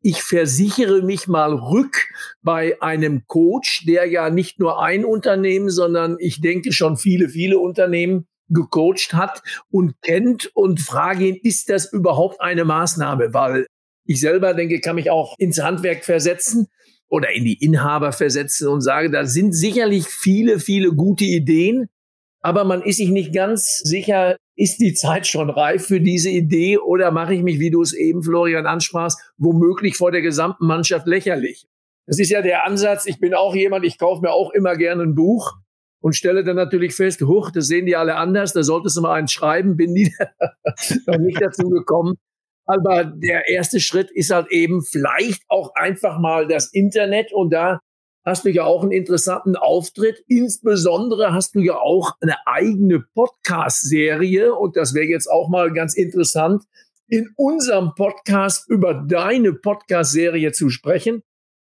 [0.00, 2.06] ich versichere mich mal rück
[2.42, 7.58] bei einem Coach, der ja nicht nur ein Unternehmen, sondern ich denke schon viele, viele
[7.58, 13.34] Unternehmen gecoacht hat und kennt und frage ihn, ist das überhaupt eine Maßnahme?
[13.34, 13.66] Weil
[14.04, 16.68] ich selber denke, kann mich auch ins Handwerk versetzen
[17.08, 21.88] oder in die Inhaber versetzen und sage, da sind sicherlich viele, viele gute Ideen,
[22.40, 26.78] aber man ist sich nicht ganz sicher, ist die Zeit schon reif für diese Idee
[26.78, 31.06] oder mache ich mich, wie du es eben, Florian, ansprachst, womöglich vor der gesamten Mannschaft
[31.06, 31.66] lächerlich?
[32.06, 33.06] Das ist ja der Ansatz.
[33.06, 35.54] Ich bin auch jemand, ich kaufe mir auch immer gerne ein Buch
[36.00, 39.14] und stelle dann natürlich fest, huch, das sehen die alle anders, da solltest du mal
[39.14, 40.12] eins schreiben, bin nie,
[41.06, 42.14] noch nicht dazu gekommen.
[42.66, 47.80] Aber der erste Schritt ist halt eben vielleicht auch einfach mal das Internet und da
[48.24, 50.22] hast du ja auch einen interessanten Auftritt.
[50.26, 55.94] Insbesondere hast du ja auch eine eigene Podcast-Serie und das wäre jetzt auch mal ganz
[55.94, 56.64] interessant,
[57.08, 61.22] in unserem Podcast über deine Podcast-Serie zu sprechen.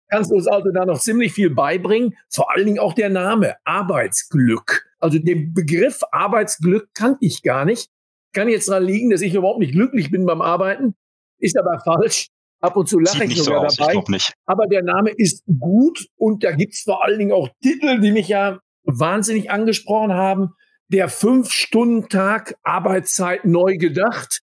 [0.10, 2.16] Kannst du uns also da noch ziemlich viel beibringen.
[2.30, 4.86] Vor allen Dingen auch der Name Arbeitsglück.
[5.00, 7.90] Also den Begriff Arbeitsglück kannte ich gar nicht.
[8.34, 10.96] Kann jetzt daran liegen, dass ich überhaupt nicht glücklich bin beim Arbeiten.
[11.40, 12.30] Ist aber falsch.
[12.62, 14.04] Ab und zu lache ich sogar so dabei.
[14.16, 18.12] Ich Aber der Name ist gut und da gibt's vor allen Dingen auch Titel, die
[18.12, 20.50] mich ja wahnsinnig angesprochen haben.
[20.88, 24.42] Der Fünf-Stunden-Tag Arbeitszeit neu gedacht.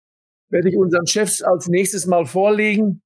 [0.50, 3.02] Werde ich unseren Chefs als nächstes mal vorlegen.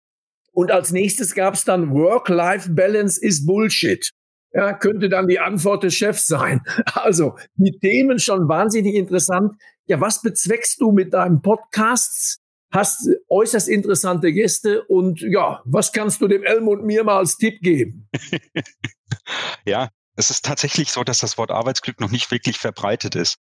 [0.53, 4.11] Und als nächstes gab's dann Work-Life-Balance is Bullshit.
[4.53, 6.61] Ja, könnte dann die Antwort des Chefs sein.
[6.93, 9.53] Also die Themen schon wahnsinnig interessant.
[9.87, 12.40] Ja, was bezweckst du mit deinem Podcasts?
[12.71, 17.37] Hast äußerst interessante Gäste und ja, was kannst du dem Elm und mir mal als
[17.37, 18.09] Tipp geben?
[19.65, 23.37] ja, es ist tatsächlich so, dass das Wort Arbeitsglück noch nicht wirklich verbreitet ist.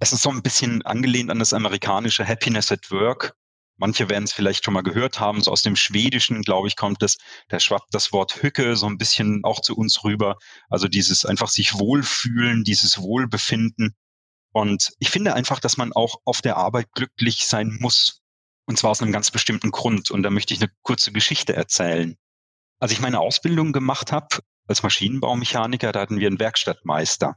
[0.00, 3.34] Es ist so ein bisschen angelehnt an das amerikanische Happiness at Work.
[3.76, 7.02] Manche werden es vielleicht schon mal gehört haben, so aus dem Schwedischen, glaube ich, kommt
[7.02, 10.36] es, da schwappt das Wort Hücke so ein bisschen auch zu uns rüber.
[10.68, 13.94] Also dieses einfach sich wohlfühlen, dieses Wohlbefinden.
[14.52, 18.21] Und ich finde einfach, dass man auch auf der Arbeit glücklich sein muss.
[18.66, 20.10] Und zwar aus einem ganz bestimmten Grund.
[20.10, 22.16] Und da möchte ich eine kurze Geschichte erzählen.
[22.78, 27.36] Als ich meine Ausbildung gemacht habe als Maschinenbaumechaniker, da hatten wir einen Werkstattmeister.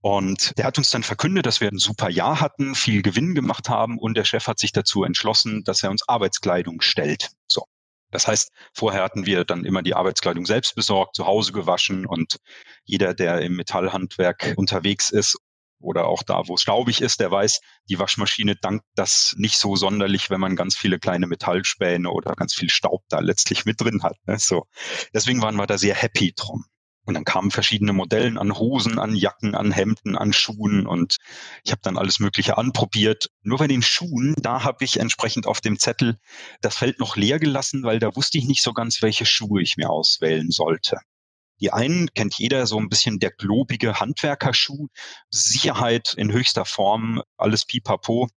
[0.00, 3.68] Und der hat uns dann verkündet, dass wir ein super Jahr hatten, viel Gewinn gemacht
[3.68, 7.30] haben und der Chef hat sich dazu entschlossen, dass er uns Arbeitskleidung stellt.
[7.48, 7.64] So.
[8.10, 12.38] Das heißt, vorher hatten wir dann immer die Arbeitskleidung selbst besorgt, zu Hause gewaschen und
[12.84, 15.36] jeder, der im Metallhandwerk unterwegs ist
[15.80, 19.76] oder auch da, wo es staubig ist, der weiß, die Waschmaschine dankt das nicht so
[19.76, 24.02] sonderlich, wenn man ganz viele kleine Metallspäne oder ganz viel Staub da letztlich mit drin
[24.02, 24.16] hat.
[24.26, 24.38] Ne?
[24.38, 24.66] So.
[25.14, 26.64] Deswegen waren wir da sehr happy drum.
[27.08, 31.16] Und dann kamen verschiedene Modellen an Hosen, an Jacken, an Hemden, an Schuhen und
[31.64, 33.30] ich habe dann alles Mögliche anprobiert.
[33.42, 36.18] Nur bei den Schuhen, da habe ich entsprechend auf dem Zettel
[36.60, 39.78] das Feld noch leer gelassen, weil da wusste ich nicht so ganz, welche Schuhe ich
[39.78, 40.98] mir auswählen sollte.
[41.60, 44.88] Die einen kennt jeder so ein bisschen der globige Handwerkerschuh,
[45.30, 48.28] Sicherheit in höchster Form, alles pipapo.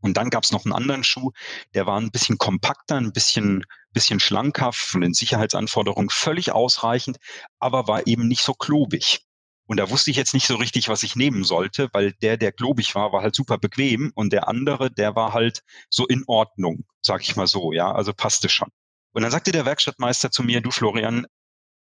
[0.00, 1.30] Und dann gab es noch einen anderen Schuh,
[1.72, 7.16] der war ein bisschen kompakter, ein bisschen bisschen schlanker, von den Sicherheitsanforderungen völlig ausreichend,
[7.58, 9.20] aber war eben nicht so klobig.
[9.66, 12.52] Und da wusste ich jetzt nicht so richtig, was ich nehmen sollte, weil der, der
[12.52, 16.84] klobig war, war halt super bequem und der andere, der war halt so in Ordnung,
[17.00, 18.68] sag ich mal so, ja, also passte schon.
[19.12, 21.24] Und dann sagte der Werkstattmeister zu mir, du Florian,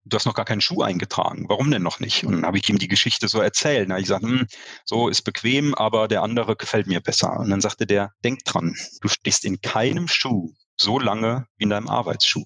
[0.05, 1.45] du hast noch gar keinen Schuh eingetragen.
[1.47, 2.23] Warum denn noch nicht?
[2.25, 3.89] Und dann habe ich ihm die Geschichte so erzählt.
[3.89, 4.47] Habe ich gesagt, hm,
[4.85, 7.39] so ist bequem, aber der andere gefällt mir besser.
[7.39, 11.69] Und dann sagte der, denk dran, du stehst in keinem Schuh so lange wie in
[11.69, 12.43] deinem Arbeitsschuh.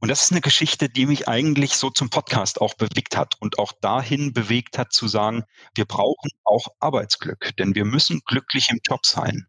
[0.00, 3.58] Und das ist eine Geschichte, die mich eigentlich so zum Podcast auch bewegt hat und
[3.58, 5.42] auch dahin bewegt hat zu sagen,
[5.74, 9.48] wir brauchen auch Arbeitsglück, denn wir müssen glücklich im Job sein.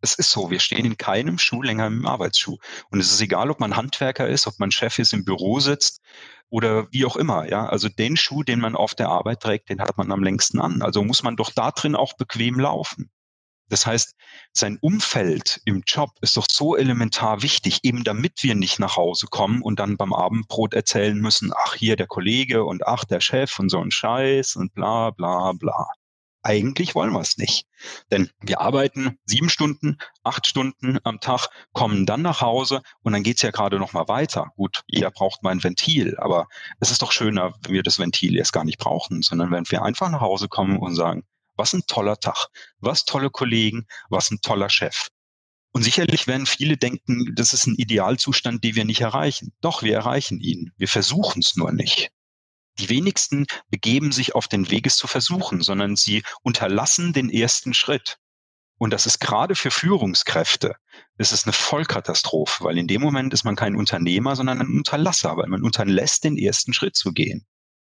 [0.00, 2.56] Es ist so, wir stehen in keinem Schuh länger im Arbeitsschuh.
[2.90, 6.00] Und es ist egal, ob man Handwerker ist, ob man Chef ist, im Büro sitzt
[6.50, 7.48] oder wie auch immer.
[7.48, 10.60] Ja, also den Schuh, den man auf der Arbeit trägt, den hat man am längsten
[10.60, 10.82] an.
[10.82, 13.10] Also muss man doch da drin auch bequem laufen.
[13.68, 14.14] Das heißt,
[14.52, 19.26] sein Umfeld im Job ist doch so elementar wichtig, eben damit wir nicht nach Hause
[19.26, 23.58] kommen und dann beim Abendbrot erzählen müssen, ach hier der Kollege und ach der Chef
[23.58, 25.86] und so ein Scheiß und bla bla bla.
[26.42, 27.66] Eigentlich wollen wir es nicht.
[28.10, 33.22] Denn wir arbeiten sieben Stunden, acht Stunden am Tag, kommen dann nach Hause und dann
[33.22, 34.52] geht's ja gerade noch mal weiter.
[34.56, 36.46] Gut, jeder braucht mal ein Ventil, aber
[36.80, 39.82] es ist doch schöner, wenn wir das Ventil erst gar nicht brauchen, sondern wenn wir
[39.82, 41.24] einfach nach Hause kommen und sagen,
[41.56, 42.46] was ein toller Tag,
[42.78, 45.08] was tolle Kollegen, was ein toller Chef.
[45.72, 49.52] Und sicherlich werden viele denken, das ist ein Idealzustand, den wir nicht erreichen.
[49.60, 50.72] Doch, wir erreichen ihn.
[50.76, 52.10] Wir versuchen es nur nicht.
[52.78, 57.74] Die wenigsten begeben sich auf den Weg, es zu versuchen, sondern sie unterlassen den ersten
[57.74, 58.18] Schritt.
[58.78, 60.76] Und das ist gerade für Führungskräfte,
[61.16, 65.48] ist eine Vollkatastrophe, weil in dem Moment ist man kein Unternehmer, sondern ein Unterlasser, weil
[65.48, 67.44] man unterlässt, den ersten Schritt zu gehen,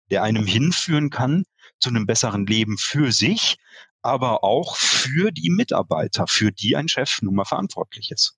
[0.10, 1.45] der einem hinführen kann,
[1.80, 3.58] zu einem besseren Leben für sich,
[4.01, 8.36] aber auch für die Mitarbeiter, für die ein Chef nun mal verantwortlich ist.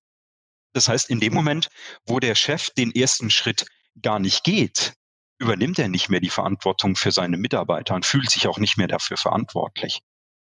[0.74, 1.70] Das heißt, in dem Moment,
[2.06, 3.66] wo der Chef den ersten Schritt
[4.02, 4.94] gar nicht geht,
[5.43, 8.88] übernimmt er nicht mehr die Verantwortung für seine Mitarbeiter und fühlt sich auch nicht mehr
[8.88, 9.99] dafür verantwortlich.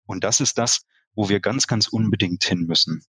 [0.05, 0.81] Und das ist das,
[1.15, 3.03] wo wir ganz, ganz unbedingt hin müssen.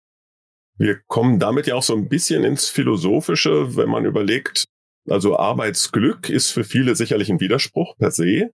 [0.77, 4.65] Wir kommen damit ja auch so ein bisschen ins Philosophische, wenn man überlegt,
[5.09, 8.51] also Arbeitsglück ist für viele sicherlich ein Widerspruch per se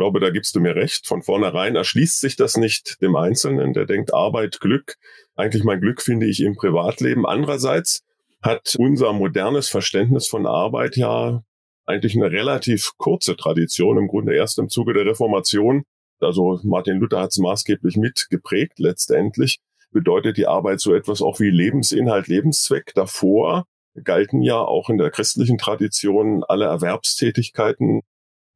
[0.00, 1.06] glaube, da gibst du mir recht.
[1.06, 4.94] Von vornherein erschließt sich das nicht dem Einzelnen, der denkt Arbeit, Glück.
[5.36, 7.26] Eigentlich mein Glück finde ich im Privatleben.
[7.26, 8.00] Andererseits
[8.40, 11.42] hat unser modernes Verständnis von Arbeit ja
[11.90, 15.84] eigentlich eine relativ kurze Tradition, im Grunde erst im Zuge der Reformation.
[16.20, 19.58] Also Martin Luther hat es maßgeblich mitgeprägt letztendlich.
[19.90, 22.92] Bedeutet die Arbeit so etwas auch wie Lebensinhalt, Lebenszweck.
[22.94, 23.66] Davor
[24.04, 28.02] galten ja auch in der christlichen Tradition alle Erwerbstätigkeiten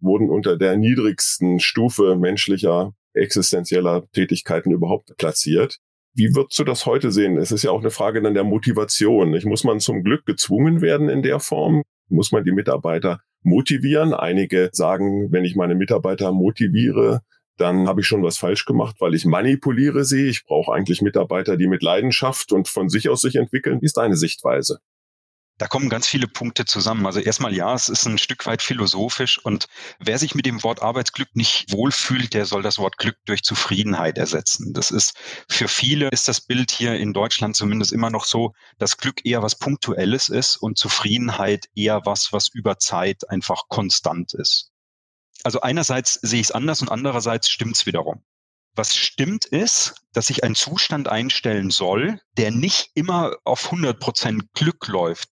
[0.00, 5.78] wurden unter der niedrigsten Stufe menschlicher existenzieller Tätigkeiten überhaupt platziert.
[6.14, 7.38] Wie würdest du das heute sehen?
[7.38, 9.34] Es ist ja auch eine Frage dann der Motivation.
[9.34, 11.82] Ich muss man zum Glück gezwungen werden in der Form?
[12.08, 14.14] Muss man die Mitarbeiter motivieren?
[14.14, 17.20] Einige sagen, wenn ich meine Mitarbeiter motiviere,
[17.56, 20.28] dann habe ich schon was falsch gemacht, weil ich manipuliere sie.
[20.28, 23.80] Ich brauche eigentlich Mitarbeiter, die mit Leidenschaft und von sich aus sich entwickeln.
[23.80, 24.80] Wie ist deine Sichtweise?
[25.56, 27.06] Da kommen ganz viele Punkte zusammen.
[27.06, 29.68] Also erstmal ja, es ist ein Stück weit philosophisch und
[30.00, 34.18] wer sich mit dem Wort Arbeitsglück nicht wohlfühlt, der soll das Wort Glück durch Zufriedenheit
[34.18, 34.72] ersetzen.
[34.72, 35.14] Das ist
[35.48, 39.42] für viele ist das Bild hier in Deutschland zumindest immer noch so, dass Glück eher
[39.42, 44.72] was Punktuelles ist und Zufriedenheit eher was, was über Zeit einfach konstant ist.
[45.44, 48.24] Also einerseits sehe ich es anders und andererseits stimmt es wiederum.
[48.74, 54.52] Was stimmt ist, dass sich ein Zustand einstellen soll, der nicht immer auf 100 Prozent
[54.54, 55.28] Glück läuft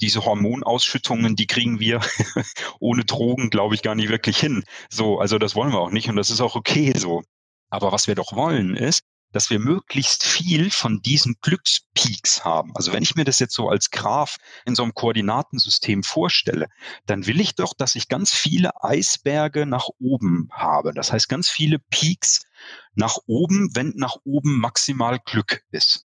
[0.00, 2.00] diese Hormonausschüttungen, die kriegen wir
[2.80, 4.64] ohne Drogen, glaube ich, gar nicht wirklich hin.
[4.90, 7.22] So, also das wollen wir auch nicht und das ist auch okay so.
[7.70, 9.02] Aber was wir doch wollen ist,
[9.34, 12.70] dass wir möglichst viel von diesen Glückspeaks haben.
[12.76, 16.68] Also wenn ich mir das jetzt so als Graph in so einem Koordinatensystem vorstelle,
[17.06, 20.92] dann will ich doch, dass ich ganz viele Eisberge nach oben habe.
[20.94, 22.44] Das heißt, ganz viele Peaks
[22.94, 26.03] nach oben, wenn nach oben maximal Glück ist.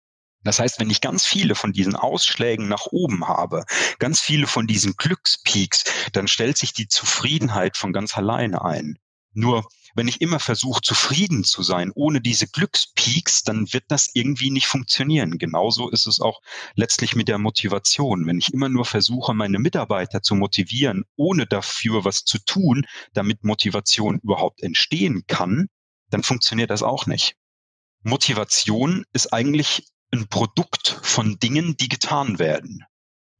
[0.45, 3.65] Das heißt, wenn ich ganz viele von diesen Ausschlägen nach oben habe,
[3.99, 8.99] ganz viele von diesen Glückspeaks, dann stellt sich die Zufriedenheit von ganz alleine ein.
[9.33, 14.51] Nur wenn ich immer versuche, zufrieden zu sein, ohne diese Glückspeaks, dann wird das irgendwie
[14.51, 15.39] nicht funktionieren.
[15.39, 16.41] Genauso ist es auch
[16.75, 18.27] letztlich mit der Motivation.
[18.27, 23.45] Wenn ich immer nur versuche, meine Mitarbeiter zu motivieren, ohne dafür was zu tun, damit
[23.45, 25.69] Motivation überhaupt entstehen kann,
[26.11, 27.37] dann funktioniert das auch nicht.
[28.03, 32.85] Motivation ist eigentlich ein Produkt von Dingen, die getan werden.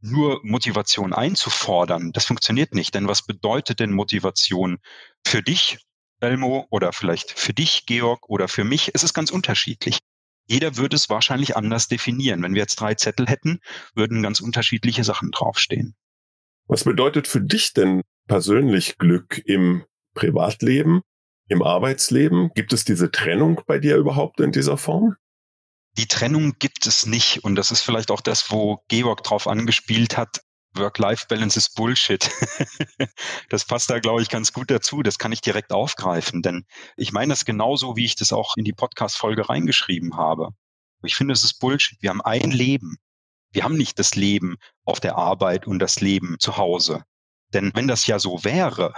[0.01, 2.95] Nur Motivation einzufordern, das funktioniert nicht.
[2.95, 4.79] Denn was bedeutet denn Motivation
[5.27, 5.79] für dich,
[6.21, 8.91] Elmo, oder vielleicht für dich, Georg, oder für mich?
[8.95, 9.99] Es ist ganz unterschiedlich.
[10.47, 12.43] Jeder würde es wahrscheinlich anders definieren.
[12.43, 13.61] Wenn wir jetzt drei Zettel hätten,
[13.95, 15.95] würden ganz unterschiedliche Sachen draufstehen.
[16.67, 21.03] Was bedeutet für dich denn persönlich Glück im Privatleben,
[21.49, 22.51] im Arbeitsleben?
[22.55, 25.17] Gibt es diese Trennung bei dir überhaupt in dieser Form?
[25.97, 27.45] Die Trennung gibt es nicht.
[27.45, 30.41] Und das ist vielleicht auch das, wo Georg drauf angespielt hat.
[30.77, 32.29] Work-Life-Balance ist Bullshit.
[33.49, 35.03] das passt da, glaube ich, ganz gut dazu.
[35.03, 36.65] Das kann ich direkt aufgreifen, denn
[36.97, 40.49] ich meine das genauso, wie ich das auch in die Podcast-Folge reingeschrieben habe.
[41.05, 41.97] Ich finde, es ist Bullshit.
[42.01, 42.97] Wir haben ein Leben.
[43.53, 47.05] Wir haben nicht das Leben auf der Arbeit und das Leben zu Hause.
[47.53, 48.95] Denn wenn das ja so wäre,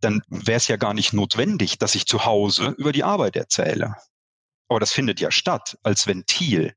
[0.00, 3.96] dann wäre es ja gar nicht notwendig, dass ich zu Hause über die Arbeit erzähle.
[4.68, 6.74] Aber das findet ja statt als Ventil.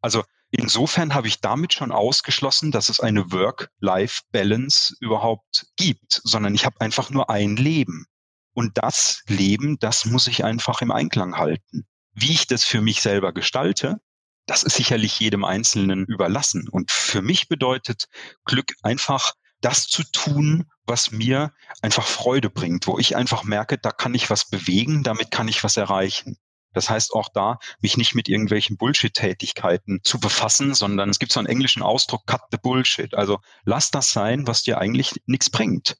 [0.00, 6.64] Also insofern habe ich damit schon ausgeschlossen, dass es eine Work-Life-Balance überhaupt gibt, sondern ich
[6.64, 8.06] habe einfach nur ein Leben.
[8.54, 11.86] Und das Leben, das muss ich einfach im Einklang halten.
[12.12, 14.00] Wie ich das für mich selber gestalte,
[14.46, 16.68] das ist sicherlich jedem Einzelnen überlassen.
[16.68, 18.06] Und für mich bedeutet
[18.44, 23.90] Glück einfach, das zu tun, was mir einfach Freude bringt, wo ich einfach merke, da
[23.90, 26.38] kann ich was bewegen, damit kann ich was erreichen.
[26.72, 31.40] Das heißt auch da, mich nicht mit irgendwelchen Bullshit-Tätigkeiten zu befassen, sondern es gibt so
[31.40, 33.14] einen englischen Ausdruck, cut the bullshit.
[33.14, 35.96] Also lass das sein, was dir eigentlich nichts bringt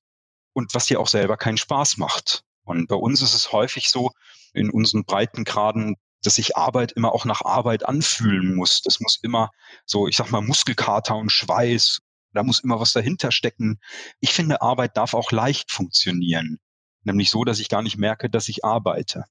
[0.53, 2.45] und was dir auch selber keinen Spaß macht.
[2.65, 4.11] Und bei uns ist es häufig so,
[4.53, 8.83] in unseren Breitengraden, dass sich Arbeit immer auch nach Arbeit anfühlen muss.
[8.83, 9.51] Das muss immer
[9.87, 12.01] so, ich sag mal, Muskelkater und Schweiß.
[12.33, 13.79] Da muss immer was dahinter stecken.
[14.21, 16.59] Ich finde, Arbeit darf auch leicht funktionieren.
[17.05, 19.25] Nämlich so, dass ich gar nicht merke, dass ich arbeite.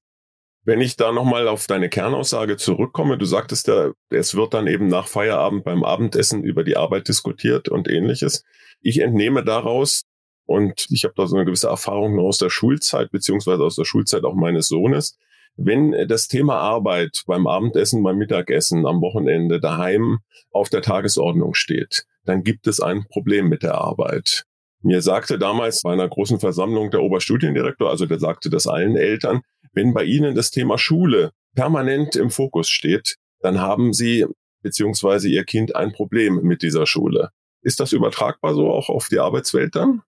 [0.68, 4.86] Wenn ich da nochmal auf deine Kernaussage zurückkomme, du sagtest ja, es wird dann eben
[4.86, 8.44] nach Feierabend beim Abendessen über die Arbeit diskutiert und ähnliches.
[8.82, 10.04] Ich entnehme daraus,
[10.44, 14.24] und ich habe da so eine gewisse Erfahrung aus der Schulzeit, beziehungsweise aus der Schulzeit
[14.24, 15.16] auch meines Sohnes,
[15.56, 20.18] wenn das Thema Arbeit beim Abendessen, beim Mittagessen, am Wochenende, daheim
[20.50, 24.44] auf der Tagesordnung steht, dann gibt es ein Problem mit der Arbeit.
[24.82, 29.40] Mir sagte damals bei einer großen Versammlung der Oberstudiendirektor, also der sagte das allen Eltern,
[29.72, 34.26] wenn bei Ihnen das Thema Schule permanent im Fokus steht, dann haben Sie
[34.62, 37.30] beziehungsweise Ihr Kind ein Problem mit dieser Schule.
[37.62, 40.02] Ist das übertragbar so auch auf die Arbeitswelt dann?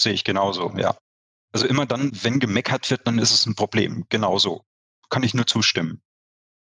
[0.00, 0.96] Sehe ich genauso, ja.
[1.52, 4.04] Also immer dann, wenn gemeckert wird, dann ist es ein Problem.
[4.08, 4.62] Genauso.
[5.08, 6.00] Kann ich nur zustimmen.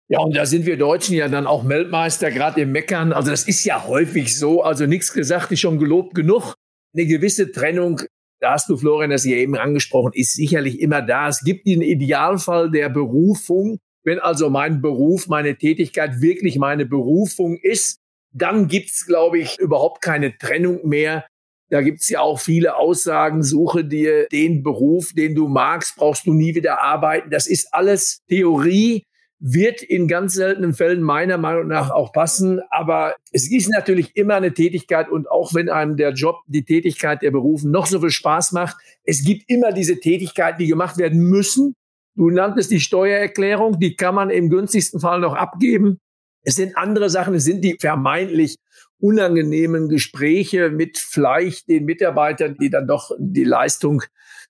[0.08, 3.14] Ja, und da sind wir Deutschen ja dann auch Weltmeister, gerade im Meckern.
[3.14, 4.64] Also das ist ja häufig so.
[4.64, 6.56] Also nichts gesagt ist schon gelobt genug.
[6.96, 8.02] Eine gewisse Trennung
[8.40, 11.28] da hast du, Florian, das hier eben angesprochen, ist sicherlich immer da.
[11.28, 13.80] Es gibt den Idealfall der Berufung.
[14.04, 18.00] Wenn also mein Beruf, meine Tätigkeit wirklich meine Berufung ist,
[18.32, 21.26] dann gibt's, glaube ich, überhaupt keine Trennung mehr.
[21.70, 26.34] Da gibt's ja auch viele Aussagen, suche dir den Beruf, den du magst, brauchst du
[26.34, 27.30] nie wieder arbeiten.
[27.30, 29.04] Das ist alles Theorie
[29.40, 32.60] wird in ganz seltenen Fällen meiner Meinung nach auch passen.
[32.70, 37.22] Aber es ist natürlich immer eine Tätigkeit und auch wenn einem der Job, die Tätigkeit
[37.22, 41.22] der Berufen noch so viel Spaß macht, es gibt immer diese Tätigkeiten, die gemacht werden
[41.22, 41.74] müssen.
[42.16, 46.00] Du nanntest die Steuererklärung, die kann man im günstigsten Fall noch abgeben.
[46.44, 48.58] Es sind andere Sachen, es sind die vermeintlich
[49.00, 54.04] unangenehmen Gespräche mit vielleicht den Mitarbeitern, die dann doch die Leistung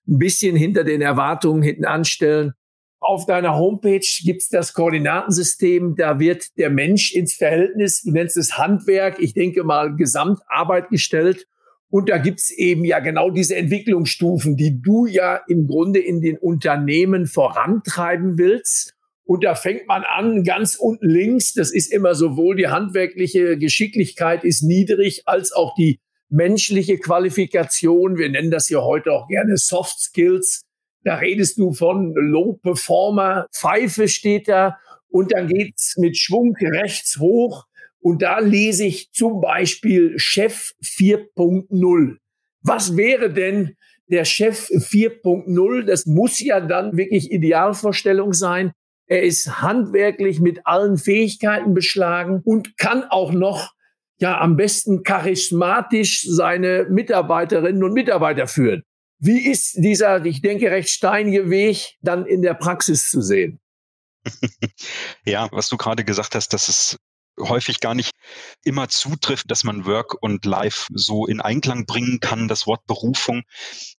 [0.08, 2.54] ein bisschen hinter den Erwartungen hinten anstellen.
[3.02, 5.96] Auf deiner Homepage gibt's das Koordinatensystem.
[5.96, 11.46] Da wird der Mensch ins Verhältnis, du nennst es Handwerk, ich denke mal Gesamtarbeit gestellt.
[11.88, 16.36] Und da gibt's eben ja genau diese Entwicklungsstufen, die du ja im Grunde in den
[16.36, 18.94] Unternehmen vorantreiben willst.
[19.24, 24.44] Und da fängt man an, ganz unten links, das ist immer sowohl die handwerkliche Geschicklichkeit
[24.44, 28.18] ist niedrig, als auch die menschliche Qualifikation.
[28.18, 30.62] Wir nennen das ja heute auch gerne Soft Skills
[31.02, 34.78] da redest du von Low Performer, Pfeife steht da
[35.08, 37.66] und dann geht's mit Schwung rechts hoch
[38.00, 42.16] und da lese ich zum Beispiel Chef 4.0.
[42.62, 43.76] Was wäre denn
[44.08, 45.84] der Chef 4.0?
[45.84, 48.72] Das muss ja dann wirklich Idealvorstellung sein.
[49.06, 53.74] Er ist handwerklich mit allen Fähigkeiten beschlagen und kann auch noch
[54.18, 58.82] ja am besten charismatisch seine Mitarbeiterinnen und Mitarbeiter führen.
[59.20, 63.60] Wie ist dieser, ich denke, recht steinige Weg dann in der Praxis zu sehen?
[65.24, 66.98] ja, was du gerade gesagt hast, dass es
[67.38, 68.12] häufig gar nicht
[68.64, 73.42] immer zutrifft, dass man Work und Life so in Einklang bringen kann, das Wort Berufung.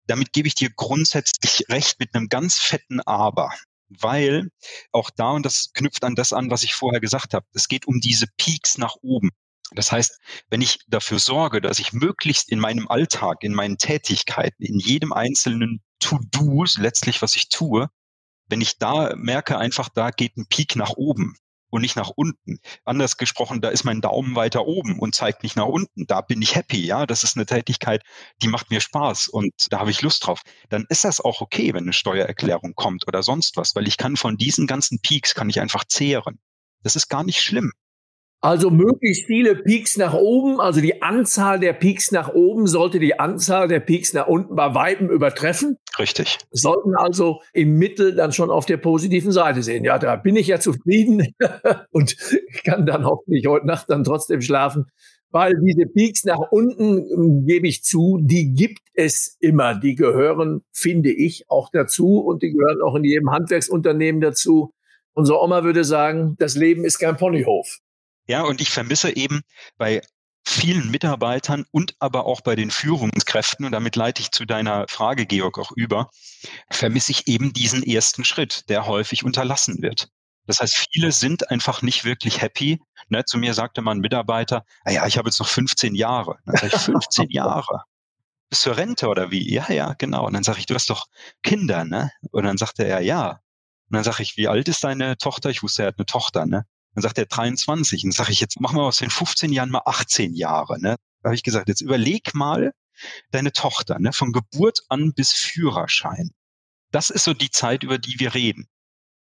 [0.06, 3.52] Damit gebe ich dir grundsätzlich recht mit einem ganz fetten Aber.
[3.90, 4.50] Weil
[4.92, 7.88] auch da, und das knüpft an das an, was ich vorher gesagt habe, es geht
[7.88, 9.32] um diese Peaks nach oben.
[9.74, 10.20] Das heißt,
[10.50, 15.14] wenn ich dafür sorge, dass ich möglichst in meinem Alltag, in meinen Tätigkeiten, in jedem
[15.14, 17.90] einzelnen To-Do, letztlich was ich tue,
[18.48, 21.36] wenn ich da merke, einfach da geht ein Peak nach oben
[21.72, 22.60] und nicht nach unten.
[22.84, 26.06] Anders gesprochen, da ist mein Daumen weiter oben und zeigt nicht nach unten.
[26.06, 27.06] Da bin ich happy, ja.
[27.06, 28.04] Das ist eine Tätigkeit,
[28.42, 30.42] die macht mir Spaß und da habe ich Lust drauf.
[30.70, 34.18] Dann ist das auch okay, wenn eine Steuererklärung kommt oder sonst was, weil ich kann
[34.18, 36.40] von diesen ganzen Peaks kann ich einfach zehren.
[36.84, 37.72] Das ist gar nicht schlimm.
[38.44, 43.20] Also möglichst viele Peaks nach oben, also die Anzahl der Peaks nach oben sollte die
[43.20, 45.78] Anzahl der Peaks nach unten bei Weitem übertreffen.
[46.00, 46.40] Richtig.
[46.50, 49.84] Sollten also im Mittel dann schon auf der positiven Seite sehen.
[49.84, 51.36] Ja, da bin ich ja zufrieden
[51.92, 52.18] und
[52.64, 54.86] kann dann hoffentlich heute Nacht dann trotzdem schlafen.
[55.30, 59.76] Weil diese Peaks nach unten, gebe ich zu, die gibt es immer.
[59.76, 64.74] Die gehören, finde ich, auch dazu und die gehören auch in jedem Handwerksunternehmen dazu.
[65.14, 67.80] Unsere Oma würde sagen, das Leben ist kein Ponyhof.
[68.28, 69.42] Ja, und ich vermisse eben
[69.78, 70.02] bei
[70.46, 75.26] vielen Mitarbeitern und aber auch bei den Führungskräften, und damit leite ich zu deiner Frage,
[75.26, 76.10] Georg, auch über,
[76.70, 80.10] vermisse ich eben diesen ersten Schritt, der häufig unterlassen wird.
[80.48, 82.82] Das heißt, viele sind einfach nicht wirklich happy.
[83.10, 86.40] Ne, zu mir sagte mal ein Mitarbeiter, ah ja, ich habe jetzt noch 15 Jahre.
[86.46, 87.84] Dann sage ich, 15 Jahre?
[88.50, 89.52] Bis zur Rente oder wie?
[89.54, 90.26] Ja, ja, genau.
[90.28, 91.08] Und dann sage ich, du hast doch
[91.44, 92.12] Kinder, ne?
[92.32, 93.40] Und dann sagte er, ja.
[93.90, 95.50] Und dann sage ich, wie alt ist deine Tochter?
[95.50, 96.66] Ich wusste, er hat eine Tochter, ne?
[96.94, 98.04] Dann sagt er 23.
[98.04, 100.80] Und dann sage ich, jetzt machen wir aus den 15 Jahren mal 18 Jahre.
[100.80, 100.98] Ne?
[101.22, 102.74] Da habe ich gesagt, jetzt überleg mal
[103.32, 104.14] deine Tochter, ne?
[104.14, 106.32] von Geburt an bis Führerschein.
[106.92, 108.68] Das ist so die Zeit, über die wir reden.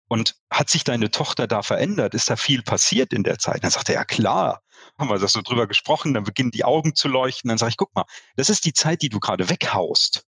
[0.07, 2.15] Und hat sich deine Tochter da verändert?
[2.15, 3.63] Ist da viel passiert in der Zeit?
[3.63, 4.63] Dann sagt er, ja klar,
[4.97, 7.49] haben wir das so drüber gesprochen, dann beginnen die Augen zu leuchten.
[7.49, 8.05] Dann sage ich, guck mal,
[8.35, 10.25] das ist die Zeit, die du gerade weghaust.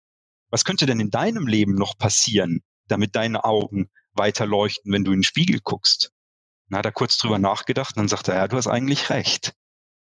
[0.49, 5.11] Was könnte denn in deinem Leben noch passieren, damit deine Augen weiter leuchten, wenn du
[5.11, 6.11] in den Spiegel guckst?
[6.69, 9.53] Dann hat er kurz drüber nachgedacht und dann sagt er, ja, du hast eigentlich recht.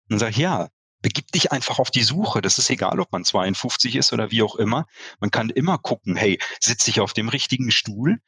[0.08, 0.68] Und dann sage ich, ja,
[1.00, 2.40] begib dich einfach auf die Suche.
[2.42, 4.86] Das ist egal, ob man 52 ist oder wie auch immer.
[5.20, 8.18] Man kann immer gucken, hey, sitze ich auf dem richtigen Stuhl?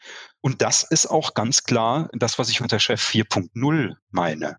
[0.40, 4.58] Und das ist auch ganz klar das, was ich unter Chef 4.0 meine.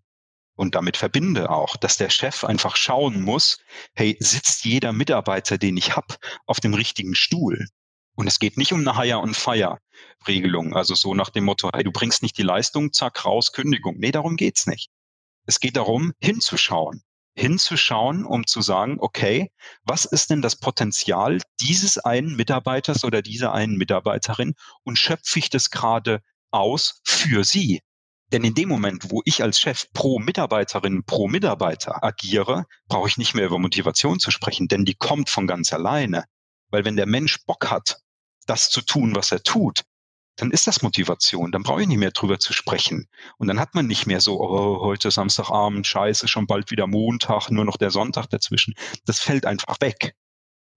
[0.54, 3.58] Und damit verbinde auch, dass der Chef einfach schauen muss,
[3.94, 6.14] hey, sitzt jeder Mitarbeiter, den ich habe,
[6.46, 7.66] auf dem richtigen Stuhl?
[8.14, 11.82] Und es geht nicht um eine Hire- und Fire-Regelung, also so nach dem Motto, hey,
[11.82, 13.96] du bringst nicht die Leistung, zack, raus, Kündigung.
[13.98, 14.90] Nee, darum geht's nicht.
[15.46, 17.02] Es geht darum, hinzuschauen.
[17.34, 19.50] Hinzuschauen, um zu sagen, okay,
[19.84, 24.54] was ist denn das Potenzial dieses einen Mitarbeiters oder dieser einen Mitarbeiterin
[24.84, 27.80] und schöpfe ich das gerade aus für sie?
[28.32, 33.18] Denn in dem Moment, wo ich als Chef pro Mitarbeiterin, pro Mitarbeiter agiere, brauche ich
[33.18, 36.24] nicht mehr über Motivation zu sprechen, denn die kommt von ganz alleine.
[36.70, 38.01] Weil wenn der Mensch Bock hat,
[38.46, 39.82] das zu tun, was er tut,
[40.36, 41.52] dann ist das Motivation.
[41.52, 43.08] Dann brauche ich nicht mehr drüber zu sprechen.
[43.38, 47.50] Und dann hat man nicht mehr so, oh, heute Samstagabend, scheiße, schon bald wieder Montag,
[47.50, 48.74] nur noch der Sonntag dazwischen.
[49.04, 50.14] Das fällt einfach weg.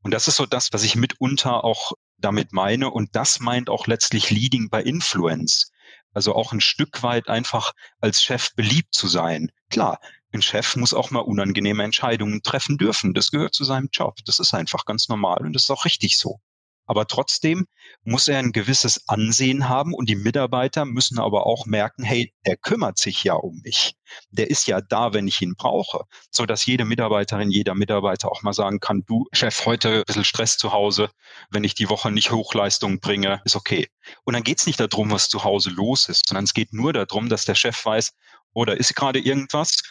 [0.03, 2.91] Und das ist so das, was ich mitunter auch damit meine.
[2.91, 5.71] Und das meint auch letztlich Leading by Influence.
[6.13, 9.51] Also auch ein Stück weit einfach als Chef beliebt zu sein.
[9.69, 9.99] Klar,
[10.31, 13.13] ein Chef muss auch mal unangenehme Entscheidungen treffen dürfen.
[13.13, 14.17] Das gehört zu seinem Job.
[14.25, 16.39] Das ist einfach ganz normal und das ist auch richtig so.
[16.85, 17.65] Aber trotzdem
[18.03, 22.57] muss er ein gewisses Ansehen haben und die Mitarbeiter müssen aber auch merken, hey, der
[22.57, 23.95] kümmert sich ja um mich.
[24.29, 26.05] Der ist ja da, wenn ich ihn brauche.
[26.31, 30.23] So dass jede Mitarbeiterin, jeder Mitarbeiter auch mal sagen kann, du Chef, heute ein bisschen
[30.23, 31.09] Stress zu Hause.
[31.49, 33.87] Wenn ich die Woche nicht Hochleistung bringe, ist okay.
[34.23, 36.93] Und dann geht es nicht darum, was zu Hause los ist, sondern es geht nur
[36.93, 38.11] darum, dass der Chef weiß,
[38.53, 39.81] oder oh, ist gerade irgendwas?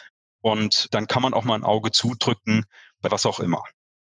[0.41, 2.65] Und dann kann man auch mal ein Auge zudrücken,
[3.01, 3.63] bei was auch immer.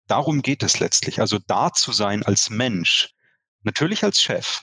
[0.09, 1.21] Darum geht es letztlich.
[1.21, 3.11] Also da zu sein als Mensch.
[3.63, 4.63] Natürlich als Chef,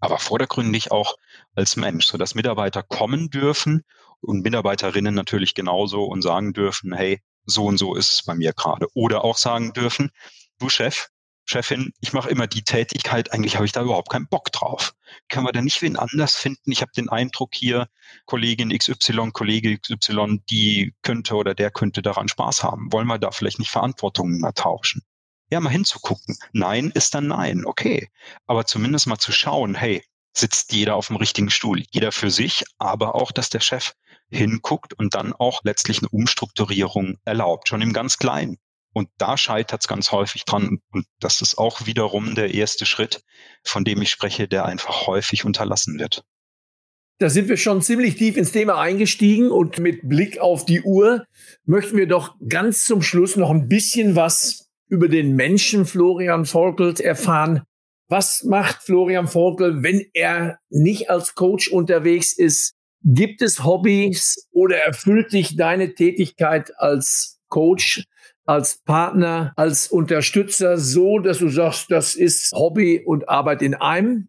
[0.00, 1.16] aber vordergründig auch
[1.54, 3.84] als Mensch, sodass Mitarbeiter kommen dürfen
[4.20, 8.52] und Mitarbeiterinnen natürlich genauso und sagen dürfen, hey, so und so ist es bei mir
[8.52, 8.86] gerade.
[8.94, 10.10] Oder auch sagen dürfen,
[10.58, 11.08] du Chef,
[11.46, 14.94] Chefin, ich mache immer die Tätigkeit, eigentlich habe ich da überhaupt keinen Bock drauf.
[15.28, 16.72] Können wir da nicht wen anders finden?
[16.72, 17.88] Ich habe den Eindruck hier,
[18.24, 22.92] Kollegin XY, Kollege XY, die könnte oder der könnte daran Spaß haben.
[22.92, 25.02] Wollen wir da vielleicht nicht Verantwortungen mal tauschen?
[25.50, 26.36] Ja, mal hinzugucken.
[26.52, 28.08] Nein ist dann nein, okay.
[28.46, 32.64] Aber zumindest mal zu schauen, hey, sitzt jeder auf dem richtigen Stuhl, jeder für sich,
[32.78, 33.92] aber auch, dass der Chef
[34.30, 38.58] hinguckt und dann auch letztlich eine Umstrukturierung erlaubt, schon im ganz Kleinen.
[38.94, 40.78] Und da scheitert es ganz häufig dran.
[40.92, 43.22] Und das ist auch wiederum der erste Schritt,
[43.64, 46.24] von dem ich spreche, der einfach häufig unterlassen wird.
[47.18, 51.26] Da sind wir schon ziemlich tief ins Thema eingestiegen und mit Blick auf die Uhr
[51.64, 57.00] möchten wir doch ganz zum Schluss noch ein bisschen was über den Menschen Florian Volkelt
[57.00, 57.62] erfahren.
[58.08, 62.74] Was macht Florian Volkel, wenn er nicht als Coach unterwegs ist?
[63.02, 68.04] Gibt es Hobbys oder erfüllt dich deine Tätigkeit als Coach
[68.46, 74.28] als Partner, als Unterstützer so, dass du sagst, das ist Hobby und Arbeit in einem?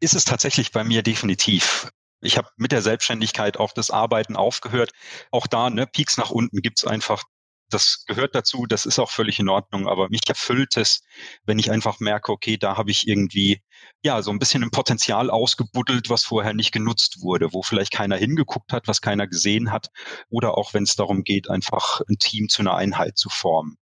[0.00, 1.90] Ist es tatsächlich bei mir definitiv.
[2.20, 4.90] Ich habe mit der Selbstständigkeit auch das Arbeiten aufgehört.
[5.30, 7.24] Auch da, ne, Peaks nach unten gibt's einfach
[7.70, 11.02] das gehört dazu, das ist auch völlig in Ordnung, aber mich erfüllt es,
[11.44, 13.62] wenn ich einfach merke, okay, da habe ich irgendwie
[14.02, 18.16] ja so ein bisschen ein Potenzial ausgebuddelt, was vorher nicht genutzt wurde, wo vielleicht keiner
[18.16, 19.88] hingeguckt hat, was keiner gesehen hat,
[20.30, 23.76] oder auch wenn es darum geht, einfach ein Team zu einer Einheit zu formen.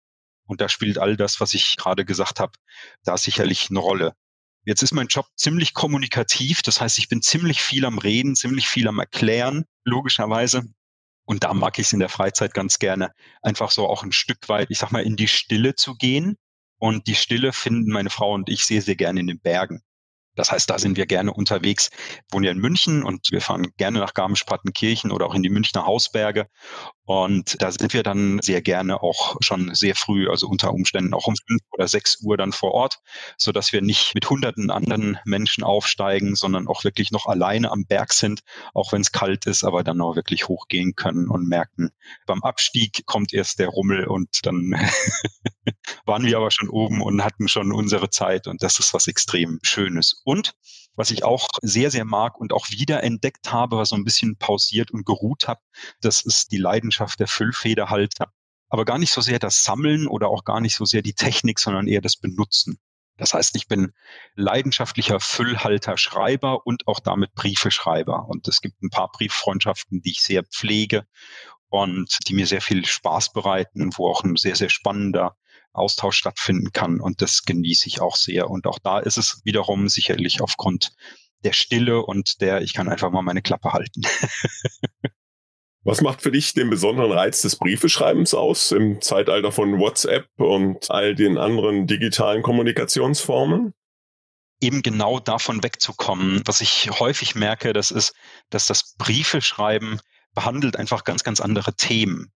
[0.46, 2.52] Und da spielt all das, was ich gerade gesagt habe,
[3.04, 4.14] da sicherlich eine Rolle.
[4.64, 8.68] Jetzt ist mein Job ziemlich kommunikativ, das heißt, ich bin ziemlich viel am Reden, ziemlich
[8.68, 10.64] viel am Erklären, logischerweise.
[11.26, 13.12] Und da mag ich es in der Freizeit ganz gerne,
[13.42, 16.36] einfach so auch ein Stück weit, ich sag mal, in die Stille zu gehen.
[16.78, 19.82] Und die Stille finden meine Frau und ich sehr, sehr gerne in den Bergen.
[20.36, 21.90] Das heißt, da sind wir gerne unterwegs.
[22.30, 25.86] Wohnen ja in München und wir fahren gerne nach Garmisch-Partenkirchen oder auch in die Münchner
[25.86, 26.48] Hausberge.
[27.06, 31.28] Und da sind wir dann sehr gerne auch schon sehr früh, also unter Umständen auch
[31.28, 32.98] um fünf oder sechs Uhr dann vor Ort,
[33.38, 37.86] so dass wir nicht mit hunderten anderen Menschen aufsteigen, sondern auch wirklich noch alleine am
[37.86, 38.40] Berg sind,
[38.74, 41.90] auch wenn es kalt ist, aber dann auch wirklich hochgehen können und merken,
[42.26, 44.72] beim Abstieg kommt erst der Rummel und dann
[46.06, 49.60] waren wir aber schon oben und hatten schon unsere Zeit und das ist was extrem
[49.62, 50.20] Schönes.
[50.24, 50.54] Und
[50.96, 54.36] was ich auch sehr, sehr mag und auch wieder entdeckt habe, was so ein bisschen
[54.36, 55.60] pausiert und geruht habe,
[56.00, 58.32] das ist die Leidenschaft der Füllfederhalter.
[58.68, 61.60] Aber gar nicht so sehr das Sammeln oder auch gar nicht so sehr die Technik,
[61.60, 62.78] sondern eher das Benutzen.
[63.16, 63.92] Das heißt, ich bin
[64.34, 68.28] leidenschaftlicher Füllhalter Schreiber und auch damit Briefeschreiber.
[68.28, 71.06] Und es gibt ein paar Brieffreundschaften, die ich sehr pflege
[71.68, 75.36] und die mir sehr viel Spaß bereiten, wo auch ein sehr, sehr spannender
[75.76, 77.00] Austausch stattfinden kann.
[77.00, 78.50] Und das genieße ich auch sehr.
[78.50, 80.92] Und auch da ist es wiederum sicherlich aufgrund
[81.44, 84.02] der Stille und der, ich kann einfach mal meine Klappe halten.
[85.84, 90.90] Was macht für dich den besonderen Reiz des Briefeschreibens aus im Zeitalter von WhatsApp und
[90.90, 93.72] all den anderen digitalen Kommunikationsformen?
[94.60, 96.42] Eben genau davon wegzukommen.
[96.44, 98.14] Was ich häufig merke, das ist,
[98.50, 100.00] dass das Briefeschreiben
[100.34, 102.32] behandelt einfach ganz, ganz andere Themen.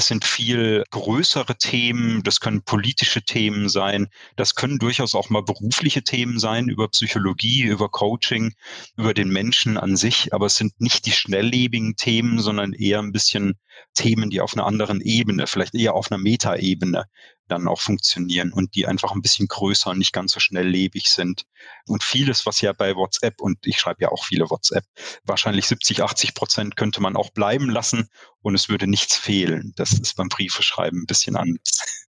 [0.00, 5.42] Es sind viel größere Themen, das können politische Themen sein, das können durchaus auch mal
[5.42, 8.54] berufliche Themen sein über Psychologie, über Coaching,
[8.96, 13.12] über den Menschen an sich, aber es sind nicht die schnelllebigen Themen, sondern eher ein
[13.12, 13.58] bisschen
[13.92, 17.04] Themen, die auf einer anderen Ebene, vielleicht eher auf einer Metaebene
[17.50, 21.44] dann auch funktionieren und die einfach ein bisschen größer und nicht ganz so schnelllebig sind.
[21.86, 24.84] Und vieles, was ja bei WhatsApp, und ich schreibe ja auch viele WhatsApp,
[25.24, 28.08] wahrscheinlich 70, 80 Prozent könnte man auch bleiben lassen
[28.42, 29.72] und es würde nichts fehlen.
[29.76, 32.06] Das ist beim Briefeschreiben ein bisschen anders.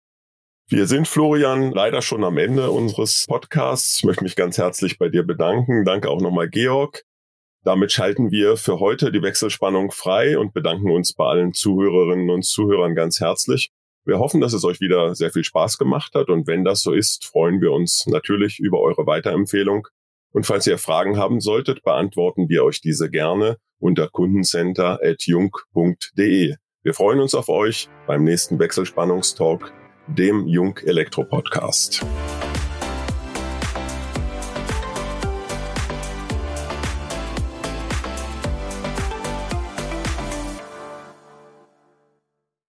[0.68, 3.98] Wir sind, Florian, leider schon am Ende unseres Podcasts.
[3.98, 5.84] Ich möchte mich ganz herzlich bei dir bedanken.
[5.84, 7.04] Danke auch nochmal, Georg.
[7.64, 12.44] Damit schalten wir für heute die Wechselspannung frei und bedanken uns bei allen Zuhörerinnen und
[12.44, 13.70] Zuhörern ganz herzlich.
[14.04, 16.92] Wir hoffen, dass es euch wieder sehr viel Spaß gemacht hat und wenn das so
[16.92, 19.86] ist, freuen wir uns natürlich über eure Weiterempfehlung.
[20.32, 26.56] Und falls ihr Fragen haben solltet, beantworten wir euch diese gerne unter kundencenter.jung.de.
[26.82, 29.72] Wir freuen uns auf euch beim nächsten Wechselspannungstalk,
[30.08, 32.04] dem Jung Elektro Podcast.